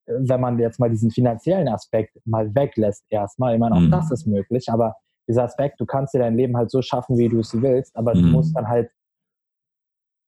wenn 0.07 0.41
man 0.41 0.59
jetzt 0.59 0.79
mal 0.79 0.91
diesen 0.91 1.11
finanziellen 1.11 1.69
Aspekt 1.69 2.17
mal 2.25 2.55
weglässt 2.55 3.05
erstmal, 3.11 3.55
ich 3.55 3.61
meine, 3.61 3.75
auch 3.75 3.81
mhm. 3.81 3.91
das 3.91 4.11
ist 4.11 4.27
möglich, 4.27 4.69
aber 4.71 4.95
dieser 5.29 5.45
Aspekt, 5.45 5.81
du 5.81 5.87
kannst 5.87 6.15
dir 6.15 6.21
dein 6.21 6.37
Leben 6.37 6.57
halt 6.57 6.71
so 6.71 6.83
schaffen, 6.83 7.19
wie 7.19 7.29
du 7.29 7.41
es 7.41 7.61
willst, 7.61 7.97
aber 7.97 8.15
mhm. 8.15 8.23
du 8.23 8.27
musst 8.29 8.57
dann 8.57 8.69
halt 8.69 8.91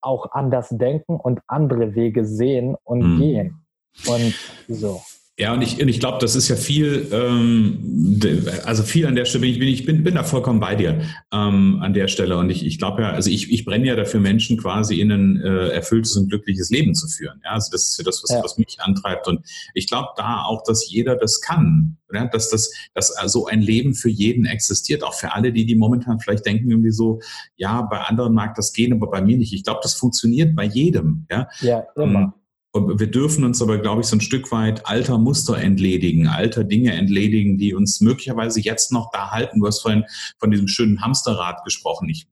auch 0.01 0.31
anders 0.33 0.69
denken 0.71 1.17
und 1.17 1.41
andere 1.47 1.95
Wege 1.95 2.25
sehen 2.25 2.77
und 2.85 3.01
mhm. 3.01 3.19
gehen. 3.19 3.67
Und 4.07 4.35
so. 4.69 5.01
Ja, 5.41 5.53
und 5.53 5.63
ich, 5.63 5.81
und 5.81 5.87
ich 5.87 6.01
glaube, 6.01 6.19
das 6.21 6.35
ist 6.35 6.49
ja 6.49 6.57
viel, 6.57 7.07
ähm, 7.13 8.21
also 8.65 8.83
viel 8.83 9.07
an 9.07 9.15
der 9.15 9.25
Stelle, 9.25 9.43
bin 9.43 9.51
ich 9.53 9.59
bin, 9.61 9.69
ich 9.69 9.85
bin, 9.85 10.03
bin 10.03 10.17
da 10.17 10.25
vollkommen 10.25 10.59
bei 10.59 10.75
dir 10.75 11.01
ähm, 11.33 11.79
an 11.81 11.95
der 11.95 12.09
Stelle. 12.09 12.37
Und 12.39 12.51
ich, 12.51 12.67
ich 12.67 12.77
glaube 12.77 13.03
ja, 13.03 13.13
also 13.13 13.31
ich, 13.31 13.49
ich 13.53 13.65
brenne 13.65 13.87
ja 13.87 13.95
dafür, 13.95 14.19
Menschen 14.19 14.59
quasi 14.59 15.01
in 15.01 15.13
ein 15.13 15.41
äh, 15.41 15.69
erfülltes 15.69 16.17
und 16.17 16.29
glückliches 16.29 16.71
Leben 16.71 16.93
zu 16.97 17.07
führen. 17.07 17.41
Ja, 17.45 17.53
also 17.53 17.71
das 17.71 17.85
ist 17.85 17.99
ja 17.99 18.05
das, 18.05 18.21
was, 18.25 18.31
ja. 18.31 18.43
was 18.43 18.59
mich 18.59 18.79
antreibt. 18.81 19.29
Und 19.29 19.47
ich 19.75 19.87
glaube 19.87 20.09
da 20.17 20.43
auch, 20.43 20.65
dass 20.65 20.91
jeder 20.91 21.15
das 21.15 21.41
kann. 21.41 21.99
Ja, 22.13 22.27
dass 22.27 22.51
das, 22.51 22.73
dass 22.95 23.15
so 23.27 23.47
ein 23.47 23.61
Leben 23.61 23.95
für 23.95 24.09
jeden 24.09 24.45
existiert, 24.45 25.05
auch 25.05 25.15
für 25.15 25.35
alle, 25.35 25.53
die, 25.53 25.67
die 25.67 25.77
momentan 25.77 26.19
vielleicht 26.19 26.47
denken 26.47 26.71
irgendwie 26.71 26.91
so, 26.91 27.21
ja, 27.57 27.83
bei 27.83 28.01
anderen 28.01 28.35
mag 28.35 28.57
das 28.57 28.73
gehen, 28.73 28.93
aber 28.93 29.09
bei 29.09 29.21
mir 29.21 29.37
nicht. 29.37 29.53
Ich 29.53 29.63
glaube, 29.63 29.81
das 29.85 29.95
funktioniert 29.95 30.57
bei 30.57 30.65
jedem. 30.65 31.27
Ja, 31.31 31.49
ja 31.61 31.85
immer. 31.95 32.21
Ähm, 32.21 32.33
wir 32.81 33.07
dürfen 33.11 33.45
uns 33.45 33.61
aber, 33.63 33.79
glaube 33.79 34.03
ich, 34.03 34.07
so 34.07 34.17
ein 34.17 34.21
Stück 34.21 34.53
weit 34.53 34.87
alter 34.87 35.19
Muster 35.19 35.59
entledigen, 35.59 36.29
alter 36.29 36.65
Dinge 36.65 36.93
entledigen, 36.93 37.59
die 37.59 37.75
uns 37.75 38.01
möglicherweise 38.01 38.61
jetzt 38.61 38.93
noch 38.93 39.11
da 39.11 39.31
halten. 39.31 39.61
Du 39.61 39.67
hast 39.67 39.81
vorhin 39.81 40.05
von 40.39 40.51
diesem 40.51 40.69
schönen 40.69 41.01
Hamsterrad 41.01 41.65
gesprochen. 41.65 42.09
Ich, 42.09 42.29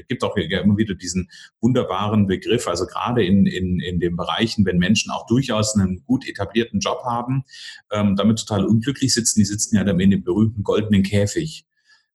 es 0.00 0.06
gibt 0.08 0.24
auch 0.24 0.36
immer 0.36 0.76
wieder 0.76 0.94
diesen 0.94 1.28
wunderbaren 1.60 2.26
Begriff, 2.26 2.68
also 2.68 2.86
gerade 2.86 3.24
in, 3.24 3.46
in, 3.46 3.80
in 3.80 4.00
den 4.00 4.16
Bereichen, 4.16 4.64
wenn 4.64 4.78
Menschen 4.78 5.10
auch 5.10 5.26
durchaus 5.26 5.76
einen 5.76 6.04
gut 6.04 6.26
etablierten 6.28 6.80
Job 6.80 7.02
haben, 7.04 7.44
ähm, 7.90 8.16
damit 8.16 8.38
total 8.38 8.64
unglücklich 8.64 9.12
sitzen, 9.12 9.40
die 9.40 9.44
sitzen 9.44 9.76
ja 9.76 9.84
dann 9.84 10.00
in 10.00 10.10
dem 10.10 10.24
berühmten 10.24 10.62
goldenen 10.62 11.02
Käfig. 11.02 11.66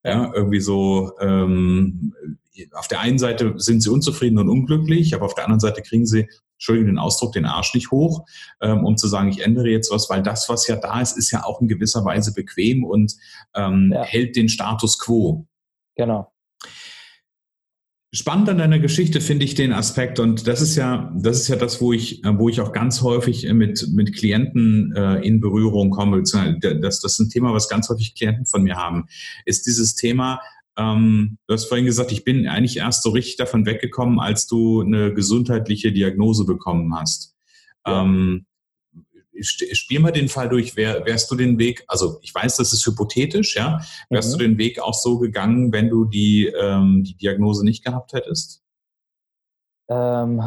Ja, 0.02 0.32
irgendwie 0.34 0.60
so, 0.60 1.12
ähm, 1.20 2.14
auf 2.72 2.88
der 2.88 3.00
einen 3.00 3.18
Seite 3.18 3.54
sind 3.56 3.82
sie 3.82 3.90
unzufrieden 3.90 4.38
und 4.38 4.48
unglücklich, 4.48 5.14
aber 5.14 5.26
auf 5.26 5.34
der 5.34 5.44
anderen 5.44 5.60
Seite 5.60 5.82
kriegen 5.82 6.06
sie 6.06 6.26
Entschuldigung 6.60 6.88
den 6.88 6.98
Ausdruck, 6.98 7.32
den 7.32 7.46
Arsch 7.46 7.74
nicht 7.74 7.90
hoch, 7.90 8.26
ähm, 8.60 8.84
um 8.84 8.98
zu 8.98 9.08
sagen, 9.08 9.30
ich 9.30 9.42
ändere 9.42 9.70
jetzt 9.70 9.90
was, 9.90 10.10
weil 10.10 10.22
das, 10.22 10.50
was 10.50 10.66
ja 10.66 10.76
da 10.76 11.00
ist, 11.00 11.16
ist 11.16 11.30
ja 11.30 11.42
auch 11.42 11.62
in 11.62 11.68
gewisser 11.68 12.04
Weise 12.04 12.34
bequem 12.34 12.84
und 12.84 13.14
ähm, 13.54 13.92
ja. 13.94 14.04
hält 14.04 14.36
den 14.36 14.50
Status 14.50 14.98
quo. 14.98 15.46
Genau. 15.96 16.30
Spannend 18.12 18.48
an 18.50 18.58
deiner 18.58 18.78
Geschichte 18.78 19.20
finde 19.22 19.44
ich 19.44 19.54
den 19.54 19.72
Aspekt 19.72 20.18
und 20.18 20.46
das 20.46 20.60
ist 20.60 20.76
ja, 20.76 21.14
das 21.16 21.40
ist 21.40 21.48
ja 21.48 21.56
das, 21.56 21.80
wo 21.80 21.94
ich, 21.94 22.20
wo 22.24 22.48
ich 22.48 22.60
auch 22.60 22.72
ganz 22.72 23.02
häufig 23.02 23.50
mit, 23.52 23.86
mit 23.92 24.14
Klienten 24.14 24.92
äh, 24.94 25.20
in 25.20 25.40
Berührung 25.40 25.90
komme. 25.90 26.22
Das, 26.22 27.00
das 27.00 27.04
ist 27.04 27.20
ein 27.20 27.30
Thema, 27.30 27.54
was 27.54 27.68
ganz 27.68 27.88
häufig 27.88 28.14
Klienten 28.14 28.44
von 28.46 28.64
mir 28.64 28.76
haben, 28.76 29.06
ist 29.46 29.64
dieses 29.66 29.94
Thema, 29.94 30.40
ähm, 30.76 31.38
du 31.46 31.54
hast 31.54 31.66
vorhin 31.66 31.86
gesagt, 31.86 32.12
ich 32.12 32.24
bin 32.24 32.46
eigentlich 32.46 32.78
erst 32.78 33.02
so 33.02 33.10
richtig 33.10 33.36
davon 33.36 33.66
weggekommen, 33.66 34.20
als 34.20 34.46
du 34.46 34.80
eine 34.80 35.12
gesundheitliche 35.12 35.92
Diagnose 35.92 36.44
bekommen 36.44 36.94
hast. 36.94 37.34
Ja. 37.86 38.02
Ähm, 38.02 38.46
spiel 39.42 40.00
mal 40.00 40.10
den 40.10 40.28
Fall 40.28 40.48
durch, 40.48 40.76
wär, 40.76 41.04
wärst 41.06 41.30
du 41.30 41.34
den 41.34 41.58
Weg, 41.58 41.84
also 41.88 42.18
ich 42.22 42.34
weiß, 42.34 42.56
das 42.56 42.72
ist 42.72 42.86
hypothetisch, 42.86 43.56
ja, 43.56 43.80
wärst 44.10 44.34
mhm. 44.34 44.38
du 44.38 44.44
den 44.44 44.58
Weg 44.58 44.80
auch 44.80 44.94
so 44.94 45.18
gegangen, 45.18 45.72
wenn 45.72 45.88
du 45.88 46.04
die, 46.04 46.46
ähm, 46.46 47.04
die 47.04 47.16
Diagnose 47.16 47.64
nicht 47.64 47.84
gehabt 47.84 48.12
hättest? 48.12 48.62
Ähm, 49.88 50.42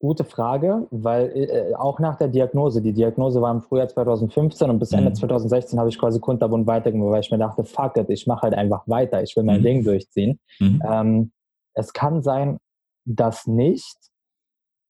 gute 0.00 0.24
Frage, 0.24 0.86
weil 0.90 1.30
äh, 1.34 1.74
auch 1.74 1.98
nach 1.98 2.16
der 2.16 2.28
Diagnose, 2.28 2.80
die 2.80 2.92
Diagnose 2.92 3.40
war 3.40 3.52
im 3.52 3.62
Frühjahr 3.62 3.88
2015 3.88 4.70
und 4.70 4.78
bis 4.78 4.92
Ende 4.92 5.10
mhm. 5.10 5.14
2016 5.14 5.78
habe 5.78 5.88
ich 5.88 5.98
quasi 5.98 6.20
kunterbunt 6.20 6.66
weitergemacht, 6.66 7.10
weil 7.10 7.20
ich 7.20 7.30
mir 7.30 7.38
dachte, 7.38 7.64
fuck 7.64 7.96
it, 7.96 8.08
ich 8.08 8.26
mache 8.26 8.42
halt 8.42 8.54
einfach 8.54 8.86
weiter, 8.86 9.22
ich 9.22 9.36
will 9.36 9.44
mein 9.44 9.60
mhm. 9.60 9.64
Ding 9.64 9.84
durchziehen. 9.84 10.38
Mhm. 10.60 10.82
Ähm, 10.88 11.32
es 11.74 11.92
kann 11.92 12.22
sein, 12.22 12.58
dass 13.04 13.46
nicht, 13.46 13.96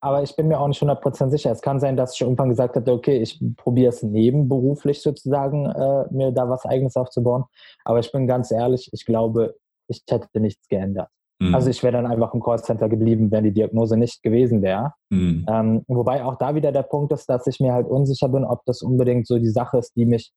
aber 0.01 0.23
ich 0.23 0.35
bin 0.35 0.47
mir 0.47 0.59
auch 0.59 0.67
nicht 0.67 0.81
100% 0.81 1.29
sicher. 1.29 1.51
Es 1.51 1.61
kann 1.61 1.79
sein, 1.79 1.97
dass 1.97 2.13
ich 2.13 2.21
irgendwann 2.21 2.49
gesagt 2.49 2.75
hatte, 2.75 2.91
okay, 2.93 3.17
ich 3.17 3.41
probiere 3.57 3.89
es 3.89 4.01
nebenberuflich 4.01 5.01
sozusagen, 5.01 5.65
äh, 5.65 6.05
mir 6.11 6.31
da 6.31 6.49
was 6.49 6.65
Eigenes 6.65 6.95
aufzubauen. 6.95 7.45
Aber 7.83 7.99
ich 7.99 8.11
bin 8.11 8.27
ganz 8.27 8.51
ehrlich, 8.51 8.89
ich 8.93 9.05
glaube, 9.05 9.55
ich 9.87 10.03
hätte 10.07 10.39
nichts 10.39 10.67
geändert. 10.67 11.09
Mhm. 11.39 11.55
Also 11.55 11.69
ich 11.69 11.81
wäre 11.83 11.93
dann 11.93 12.05
einfach 12.05 12.33
im 12.33 12.41
Callcenter 12.41 12.89
geblieben, 12.89 13.31
wenn 13.31 13.43
die 13.43 13.53
Diagnose 13.53 13.97
nicht 13.97 14.21
gewesen 14.23 14.61
wäre. 14.61 14.93
Mhm. 15.09 15.45
Ähm, 15.49 15.83
wobei 15.87 16.23
auch 16.23 16.35
da 16.35 16.55
wieder 16.55 16.71
der 16.71 16.83
Punkt 16.83 17.13
ist, 17.13 17.29
dass 17.29 17.47
ich 17.47 17.59
mir 17.59 17.73
halt 17.73 17.87
unsicher 17.87 18.29
bin, 18.29 18.43
ob 18.43 18.65
das 18.65 18.81
unbedingt 18.81 19.27
so 19.27 19.37
die 19.39 19.49
Sache 19.49 19.77
ist, 19.77 19.95
die 19.95 20.05
mich 20.05 20.31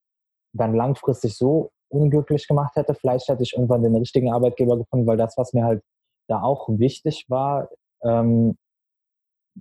dann 0.54 0.74
langfristig 0.74 1.36
so 1.36 1.70
unglücklich 1.88 2.46
gemacht 2.46 2.76
hätte. 2.76 2.94
Vielleicht 2.94 3.28
hätte 3.28 3.42
ich 3.42 3.52
irgendwann 3.54 3.82
den 3.82 3.96
richtigen 3.96 4.32
Arbeitgeber 4.32 4.78
gefunden, 4.78 5.06
weil 5.06 5.16
das, 5.16 5.36
was 5.36 5.52
mir 5.52 5.64
halt 5.64 5.82
da 6.28 6.42
auch 6.42 6.68
wichtig 6.68 7.26
war, 7.28 7.68
ähm, 8.04 8.56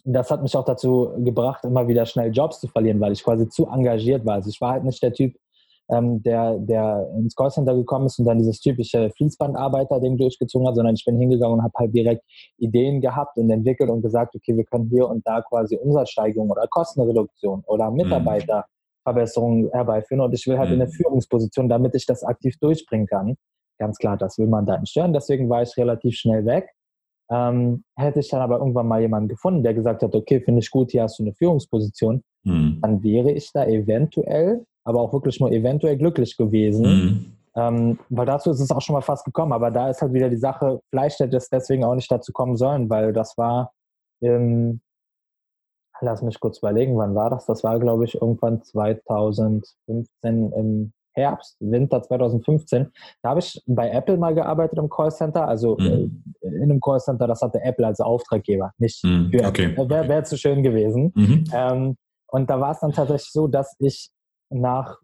das 0.05 0.31
hat 0.31 0.41
mich 0.41 0.55
auch 0.55 0.63
dazu 0.63 1.11
gebracht, 1.17 1.65
immer 1.65 1.87
wieder 1.87 2.05
schnell 2.05 2.31
Jobs 2.31 2.61
zu 2.61 2.67
verlieren, 2.67 2.99
weil 3.01 3.11
ich 3.11 3.23
quasi 3.23 3.49
zu 3.49 3.67
engagiert 3.67 4.25
war. 4.25 4.35
Also 4.35 4.49
ich 4.49 4.61
war 4.61 4.71
halt 4.71 4.85
nicht 4.85 5.03
der 5.03 5.13
Typ, 5.13 5.35
ähm, 5.91 6.23
der, 6.23 6.57
der 6.59 7.07
ins 7.17 7.35
Callcenter 7.35 7.75
gekommen 7.75 8.05
ist 8.05 8.19
und 8.19 8.25
dann 8.25 8.37
dieses 8.37 8.59
typische 8.59 9.11
Fließbandarbeiter-Ding 9.17 10.17
durchgezogen 10.17 10.67
hat, 10.67 10.75
sondern 10.75 10.95
ich 10.95 11.05
bin 11.05 11.17
hingegangen 11.17 11.59
und 11.59 11.63
habe 11.63 11.73
halt 11.77 11.93
direkt 11.93 12.23
Ideen 12.57 13.01
gehabt 13.01 13.37
und 13.37 13.49
entwickelt 13.49 13.89
und 13.89 14.01
gesagt, 14.01 14.35
okay, 14.35 14.55
wir 14.55 14.65
können 14.65 14.89
hier 14.89 15.07
und 15.07 15.25
da 15.27 15.41
quasi 15.41 15.77
Umsatzsteigerung 15.77 16.49
oder 16.49 16.67
Kostenreduktion 16.69 17.63
oder 17.67 17.89
mhm. 17.91 17.97
Mitarbeiterverbesserungen 17.97 19.69
herbeiführen 19.71 20.21
und 20.21 20.33
ich 20.33 20.47
will 20.47 20.57
halt 20.57 20.69
in 20.69 20.75
eine 20.75 20.85
mhm. 20.85 20.93
Führungsposition, 20.93 21.69
damit 21.69 21.95
ich 21.95 22.05
das 22.05 22.23
aktiv 22.23 22.57
durchbringen 22.59 23.07
kann. 23.07 23.35
Ganz 23.77 23.97
klar, 23.97 24.15
das 24.17 24.37
will 24.37 24.47
man 24.47 24.65
da 24.65 24.77
nicht 24.77 24.91
stören, 24.91 25.13
deswegen 25.13 25.49
war 25.49 25.61
ich 25.61 25.75
relativ 25.77 26.15
schnell 26.15 26.45
weg 26.45 26.69
ähm, 27.31 27.85
hätte 27.95 28.19
ich 28.19 28.27
dann 28.27 28.41
aber 28.41 28.59
irgendwann 28.59 28.87
mal 28.87 28.99
jemanden 28.99 29.29
gefunden, 29.29 29.63
der 29.63 29.73
gesagt 29.73 30.03
hat, 30.03 30.13
okay, 30.13 30.41
finde 30.41 30.59
ich 30.59 30.69
gut, 30.69 30.91
hier 30.91 31.03
hast 31.03 31.17
du 31.17 31.23
eine 31.23 31.33
Führungsposition, 31.33 32.23
mhm. 32.43 32.79
dann 32.81 33.01
wäre 33.03 33.31
ich 33.31 33.51
da 33.53 33.65
eventuell, 33.65 34.65
aber 34.83 35.01
auch 35.01 35.13
wirklich 35.13 35.39
nur 35.39 35.51
eventuell 35.51 35.97
glücklich 35.97 36.37
gewesen. 36.37 36.83
Mhm. 36.83 37.37
Ähm, 37.53 37.99
weil 38.09 38.25
dazu 38.25 38.49
ist 38.49 38.61
es 38.61 38.71
auch 38.71 38.81
schon 38.81 38.93
mal 38.93 39.01
fast 39.01 39.25
gekommen, 39.25 39.51
aber 39.51 39.71
da 39.71 39.89
ist 39.89 40.01
halt 40.01 40.13
wieder 40.13 40.29
die 40.29 40.37
Sache, 40.37 40.79
vielleicht 40.89 41.19
hätte 41.19 41.35
es 41.35 41.49
deswegen 41.49 41.83
auch 41.83 41.95
nicht 41.95 42.09
dazu 42.09 42.31
kommen 42.31 42.55
sollen, 42.55 42.89
weil 42.89 43.11
das 43.11 43.37
war 43.37 43.73
im, 44.21 44.79
lass 45.99 46.21
mich 46.21 46.39
kurz 46.39 46.59
überlegen, 46.59 46.97
wann 46.97 47.13
war 47.13 47.29
das? 47.29 47.45
Das 47.45 47.63
war, 47.63 47.77
glaube 47.79 48.05
ich, 48.05 48.15
irgendwann 48.15 48.63
2015 48.63 50.51
im 50.53 50.93
Herbst, 51.13 51.57
Winter 51.59 52.01
2015. 52.01 52.89
Da 53.21 53.29
habe 53.29 53.41
ich 53.41 53.61
bei 53.67 53.89
Apple 53.89 54.17
mal 54.17 54.33
gearbeitet 54.33 54.79
im 54.79 54.89
Callcenter, 54.89 55.45
also 55.45 55.75
mhm. 55.77 56.23
äh, 56.41 56.47
in 56.47 56.63
einem 56.63 56.79
Callcenter, 56.79 57.27
das 57.27 57.41
hatte 57.41 57.61
Apple 57.61 57.85
als 57.85 57.99
Auftraggeber, 57.99 58.71
nicht 58.77 59.03
mhm. 59.03 59.29
für 59.29 59.45
okay. 59.45 59.75
Wäre 59.75 60.07
wär 60.07 60.23
zu 60.23 60.37
schön 60.37 60.63
gewesen. 60.63 61.11
Mhm. 61.15 61.43
Ähm, 61.53 61.97
und 62.27 62.49
da 62.49 62.61
war 62.61 62.71
es 62.71 62.79
dann 62.79 62.93
tatsächlich 62.93 63.31
so, 63.31 63.47
dass 63.47 63.75
ich 63.79 64.09
nach 64.51 64.99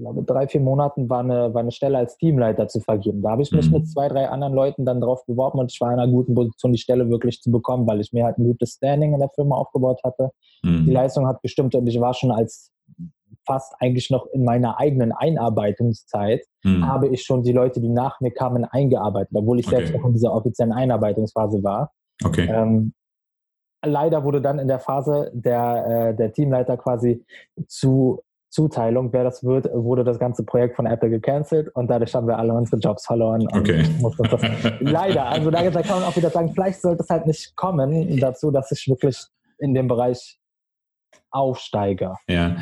glaube, 0.00 0.22
drei, 0.24 0.48
vier 0.48 0.60
Monaten 0.60 1.08
war 1.08 1.20
eine, 1.20 1.54
war 1.54 1.60
eine 1.60 1.72
Stelle 1.72 1.98
als 1.98 2.16
Teamleiter 2.16 2.68
zu 2.68 2.80
vergeben. 2.80 3.22
Da 3.22 3.30
habe 3.30 3.42
ich 3.42 3.52
mich 3.52 3.66
mhm. 3.66 3.78
mit 3.78 3.88
zwei, 3.88 4.08
drei 4.08 4.28
anderen 4.28 4.54
Leuten 4.54 4.84
dann 4.84 5.00
drauf 5.00 5.24
beworben 5.26 5.58
und 5.58 5.72
ich 5.72 5.80
war 5.80 5.92
in 5.92 5.98
einer 5.98 6.10
guten 6.10 6.34
Position, 6.34 6.72
die 6.72 6.78
Stelle 6.78 7.08
wirklich 7.10 7.40
zu 7.40 7.50
bekommen, 7.50 7.86
weil 7.86 8.00
ich 8.00 8.12
mir 8.12 8.24
halt 8.24 8.38
ein 8.38 8.44
gutes 8.44 8.72
Standing 8.72 9.12
in 9.12 9.20
der 9.20 9.30
Firma 9.34 9.56
aufgebaut 9.56 10.00
hatte. 10.04 10.30
Mhm. 10.62 10.86
Die 10.86 10.92
Leistung 10.92 11.26
hat 11.26 11.42
gestimmt 11.42 11.74
und 11.74 11.86
ich 11.86 12.00
war 12.00 12.14
schon 12.14 12.30
als 12.30 12.72
fast 13.46 13.74
eigentlich 13.78 14.10
noch 14.10 14.26
in 14.32 14.44
meiner 14.44 14.78
eigenen 14.78 15.12
Einarbeitungszeit, 15.12 16.44
hm. 16.62 16.86
habe 16.86 17.08
ich 17.08 17.22
schon 17.22 17.42
die 17.42 17.52
Leute, 17.52 17.80
die 17.80 17.88
nach 17.88 18.20
mir 18.20 18.32
kamen, 18.32 18.64
eingearbeitet, 18.64 19.30
obwohl 19.34 19.60
ich 19.60 19.66
okay. 19.66 19.76
selbst 19.76 19.94
noch 19.94 20.04
in 20.04 20.12
dieser 20.12 20.34
offiziellen 20.34 20.72
Einarbeitungsphase 20.72 21.62
war. 21.62 21.90
Okay. 22.22 22.48
Ähm, 22.52 22.92
leider 23.84 24.24
wurde 24.24 24.42
dann 24.42 24.58
in 24.58 24.68
der 24.68 24.78
Phase 24.78 25.30
der, 25.32 26.10
äh, 26.10 26.14
der 26.14 26.32
Teamleiter 26.32 26.76
quasi 26.76 27.24
zu 27.66 28.22
Zuteilung, 28.50 29.12
wer 29.12 29.22
das 29.22 29.44
wird, 29.44 29.68
wurde 29.72 30.02
das 30.02 30.18
ganze 30.18 30.44
Projekt 30.44 30.74
von 30.74 30.84
Apple 30.84 31.08
gecancelt 31.08 31.68
und 31.74 31.88
dadurch 31.88 32.14
haben 32.14 32.26
wir 32.26 32.36
alle 32.36 32.52
unsere 32.52 32.78
Jobs 32.78 33.06
verloren. 33.06 33.46
Okay. 33.52 33.84
leider, 34.80 35.26
also 35.26 35.50
da, 35.50 35.70
da 35.70 35.82
kann 35.82 36.00
man 36.00 36.08
auch 36.08 36.16
wieder 36.16 36.30
sagen, 36.30 36.52
vielleicht 36.52 36.80
sollte 36.80 37.04
es 37.04 37.08
halt 37.08 37.26
nicht 37.26 37.54
kommen 37.54 38.18
dazu, 38.18 38.50
dass 38.50 38.72
ich 38.72 38.88
wirklich 38.88 39.16
in 39.58 39.72
dem 39.72 39.86
Bereich 39.86 40.38
Aufsteiger. 41.30 42.16
Ja, 42.28 42.56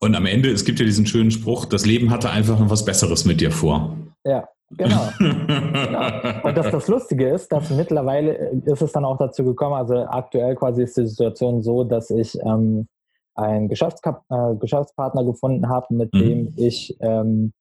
und 0.00 0.14
am 0.14 0.24
Ende, 0.24 0.50
es 0.50 0.64
gibt 0.64 0.78
ja 0.78 0.86
diesen 0.86 1.04
schönen 1.04 1.30
Spruch, 1.30 1.66
das 1.66 1.84
Leben 1.84 2.10
hatte 2.10 2.30
einfach 2.30 2.58
noch 2.58 2.70
was 2.70 2.84
Besseres 2.84 3.26
mit 3.26 3.42
dir 3.42 3.50
vor. 3.50 3.94
Ja, 4.24 4.48
genau. 4.70 5.08
genau. 5.18 6.42
Und 6.42 6.56
das, 6.56 6.70
das 6.70 6.88
Lustige 6.88 7.28
ist, 7.28 7.52
dass 7.52 7.68
mittlerweile 7.68 8.50
ist 8.64 8.80
es 8.80 8.92
dann 8.92 9.04
auch 9.04 9.18
dazu 9.18 9.44
gekommen, 9.44 9.74
also 9.74 10.06
aktuell 10.06 10.54
quasi 10.54 10.84
ist 10.84 10.96
die 10.96 11.06
Situation 11.06 11.62
so, 11.62 11.84
dass 11.84 12.08
ich 12.08 12.38
ähm, 12.40 12.88
einen 13.34 13.68
Geschäftskap 13.68 14.22
äh, 14.30 14.54
Geschäftspartner 14.56 15.24
gefunden 15.24 15.68
habe, 15.68 15.94
mit 15.94 16.12
mhm. 16.14 16.18
dem 16.18 16.54
ich 16.56 16.96
ähm, 17.00 17.52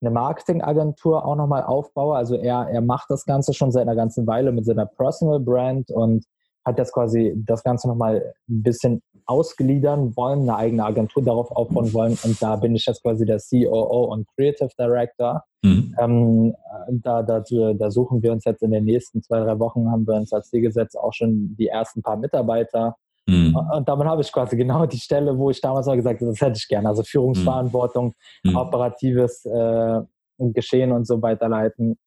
eine 0.00 0.10
Marketingagentur 0.10 1.24
auch 1.24 1.36
nochmal 1.36 1.62
aufbaue. 1.62 2.16
Also 2.16 2.36
er, 2.36 2.68
er 2.70 2.80
macht 2.80 3.10
das 3.10 3.24
Ganze 3.24 3.54
schon 3.54 3.70
seit 3.70 3.82
einer 3.82 3.96
ganzen 3.96 4.26
Weile 4.26 4.52
mit 4.52 4.64
seiner 4.64 4.86
Personal 4.86 5.40
Brand 5.40 5.90
und 5.90 6.24
hat 6.64 6.78
das 6.78 6.92
quasi 6.92 7.34
das 7.36 7.62
Ganze 7.62 7.88
nochmal 7.88 8.34
ein 8.48 8.62
bisschen 8.62 9.02
ausgliedern 9.26 10.16
wollen, 10.16 10.42
eine 10.42 10.56
eigene 10.56 10.84
Agentur 10.84 11.22
darauf 11.22 11.50
aufbauen 11.50 11.92
wollen. 11.92 12.18
Und 12.22 12.40
da 12.42 12.56
bin 12.56 12.74
ich 12.74 12.86
jetzt 12.86 13.02
quasi 13.02 13.24
der 13.24 13.38
COO 13.38 14.12
und 14.12 14.26
Creative 14.36 14.70
Director. 14.78 15.42
Mhm. 15.62 15.94
Ähm, 16.00 16.54
da, 16.88 17.22
da, 17.22 17.40
da 17.40 17.90
suchen 17.90 18.22
wir 18.22 18.32
uns 18.32 18.44
jetzt 18.44 18.62
in 18.62 18.72
den 18.72 18.84
nächsten 18.84 19.22
zwei, 19.22 19.40
drei 19.40 19.58
Wochen, 19.58 19.90
haben 19.90 20.06
wir 20.06 20.14
uns 20.14 20.32
als 20.32 20.50
Ziel 20.50 20.60
gesetzt, 20.60 20.98
auch 20.98 21.12
schon 21.12 21.54
die 21.56 21.68
ersten 21.68 22.02
paar 22.02 22.16
Mitarbeiter. 22.16 22.96
Mhm. 23.26 23.56
Und 23.56 23.88
damit 23.88 24.06
habe 24.06 24.22
ich 24.22 24.32
quasi 24.32 24.56
genau 24.56 24.86
die 24.86 24.98
Stelle, 24.98 25.36
wo 25.38 25.50
ich 25.50 25.60
damals 25.60 25.86
mal 25.86 25.96
gesagt 25.96 26.20
habe, 26.20 26.30
das 26.30 26.40
hätte 26.40 26.58
ich 26.58 26.68
gerne. 26.68 26.88
Also 26.88 27.02
Führungsverantwortung, 27.02 28.14
mhm. 28.42 28.56
operatives 28.56 29.44
äh, 29.44 30.00
Geschehen 30.38 30.90
und 30.90 31.06
so 31.06 31.22
weiterleiten. 31.22 31.98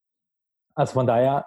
Also 0.73 0.93
von 0.93 1.07
daher 1.07 1.45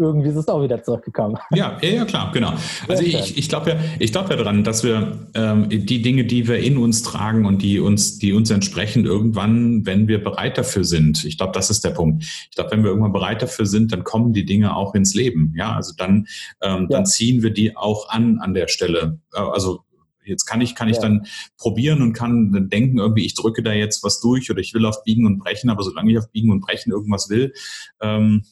irgendwie 0.00 0.28
ist 0.28 0.36
es 0.36 0.48
auch 0.48 0.62
wieder 0.62 0.82
zurückgekommen. 0.82 1.36
Ja, 1.52 1.78
ja, 1.82 1.88
ja 1.90 2.04
klar, 2.04 2.32
genau. 2.32 2.54
Also 2.88 3.02
ich, 3.02 3.36
ich 3.36 3.48
glaube 3.48 3.70
ja, 3.70 3.76
ich 3.98 4.12
glaube 4.12 4.30
ja 4.30 4.36
daran, 4.36 4.64
dass 4.64 4.82
wir 4.82 5.28
ähm, 5.34 5.68
die 5.68 6.02
Dinge, 6.02 6.24
die 6.24 6.48
wir 6.48 6.58
in 6.58 6.78
uns 6.78 7.02
tragen 7.02 7.46
und 7.46 7.62
die 7.62 7.78
uns, 7.78 8.18
die 8.18 8.32
uns 8.32 8.50
entsprechen, 8.50 9.04
irgendwann, 9.04 9.84
wenn 9.86 10.08
wir 10.08 10.22
bereit 10.22 10.58
dafür 10.58 10.84
sind. 10.84 11.24
Ich 11.24 11.36
glaube, 11.36 11.52
das 11.52 11.70
ist 11.70 11.84
der 11.84 11.90
Punkt. 11.90 12.24
Ich 12.24 12.56
glaube, 12.56 12.70
wenn 12.72 12.82
wir 12.82 12.90
irgendwann 12.90 13.12
bereit 13.12 13.42
dafür 13.42 13.66
sind, 13.66 13.92
dann 13.92 14.04
kommen 14.04 14.32
die 14.32 14.44
Dinge 14.44 14.74
auch 14.74 14.94
ins 14.94 15.14
Leben. 15.14 15.54
Ja, 15.56 15.74
also 15.74 15.92
dann, 15.96 16.26
ähm, 16.62 16.82
ja. 16.82 16.86
dann 16.88 17.06
ziehen 17.06 17.42
wir 17.42 17.50
die 17.50 17.76
auch 17.76 18.08
an 18.08 18.38
an 18.38 18.54
der 18.54 18.68
Stelle. 18.68 19.20
Äh, 19.34 19.40
also 19.40 19.84
Jetzt 20.30 20.46
kann 20.46 20.60
ich, 20.60 20.74
kann 20.74 20.88
ich 20.88 20.96
ja. 20.96 21.02
dann 21.02 21.26
probieren 21.58 22.02
und 22.02 22.12
kann 22.12 22.52
dann 22.52 22.68
denken, 22.68 22.98
irgendwie, 22.98 23.26
ich 23.26 23.34
drücke 23.34 23.62
da 23.62 23.72
jetzt 23.72 24.04
was 24.04 24.20
durch 24.20 24.50
oder 24.50 24.60
ich 24.60 24.72
will 24.74 24.86
auf 24.86 25.02
Biegen 25.02 25.26
und 25.26 25.38
Brechen, 25.38 25.70
aber 25.70 25.82
solange 25.82 26.12
ich 26.12 26.18
auf 26.18 26.30
Biegen 26.30 26.50
und 26.50 26.60
Brechen 26.60 26.92
irgendwas 26.92 27.28
will, 27.28 27.52
ähm, 28.00 28.44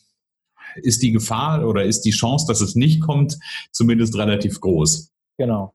ist 0.77 1.03
die 1.03 1.13
Gefahr 1.13 1.67
oder 1.67 1.85
ist 1.85 2.03
die 2.03 2.11
Chance, 2.11 2.47
dass 2.49 2.61
es 2.61 2.75
nicht 2.75 3.01
kommt, 3.01 3.39
zumindest 3.73 4.17
relativ 4.17 4.61
groß. 4.61 5.11
Genau. 5.39 5.75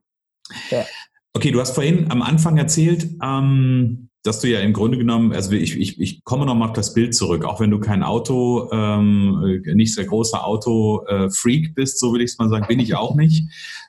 Ja. 0.70 0.84
Okay, 1.32 1.50
du 1.50 1.60
hast 1.60 1.74
vorhin 1.74 2.10
am 2.10 2.22
Anfang 2.22 2.56
erzählt, 2.56 3.08
ähm, 3.22 4.08
dass 4.22 4.40
du 4.40 4.48
ja 4.48 4.60
im 4.60 4.72
Grunde 4.72 4.96
genommen, 4.96 5.32
also 5.32 5.52
ich, 5.52 5.76
ich, 5.76 6.00
ich 6.00 6.24
komme 6.24 6.46
nochmal 6.46 6.68
auf 6.68 6.74
das 6.74 6.94
Bild 6.94 7.14
zurück, 7.14 7.44
auch 7.44 7.60
wenn 7.60 7.70
du 7.70 7.78
kein 7.78 8.02
Auto, 8.02 8.70
ähm, 8.72 9.62
nicht 9.74 9.94
sehr 9.94 10.06
großer 10.06 10.46
Auto-Freak 10.46 11.74
bist, 11.74 11.98
so 11.98 12.12
will 12.14 12.22
ich 12.22 12.30
es 12.30 12.38
mal 12.38 12.48
sagen, 12.48 12.66
bin 12.66 12.80
ich 12.80 12.94
auch 12.94 13.16
nicht. 13.16 13.44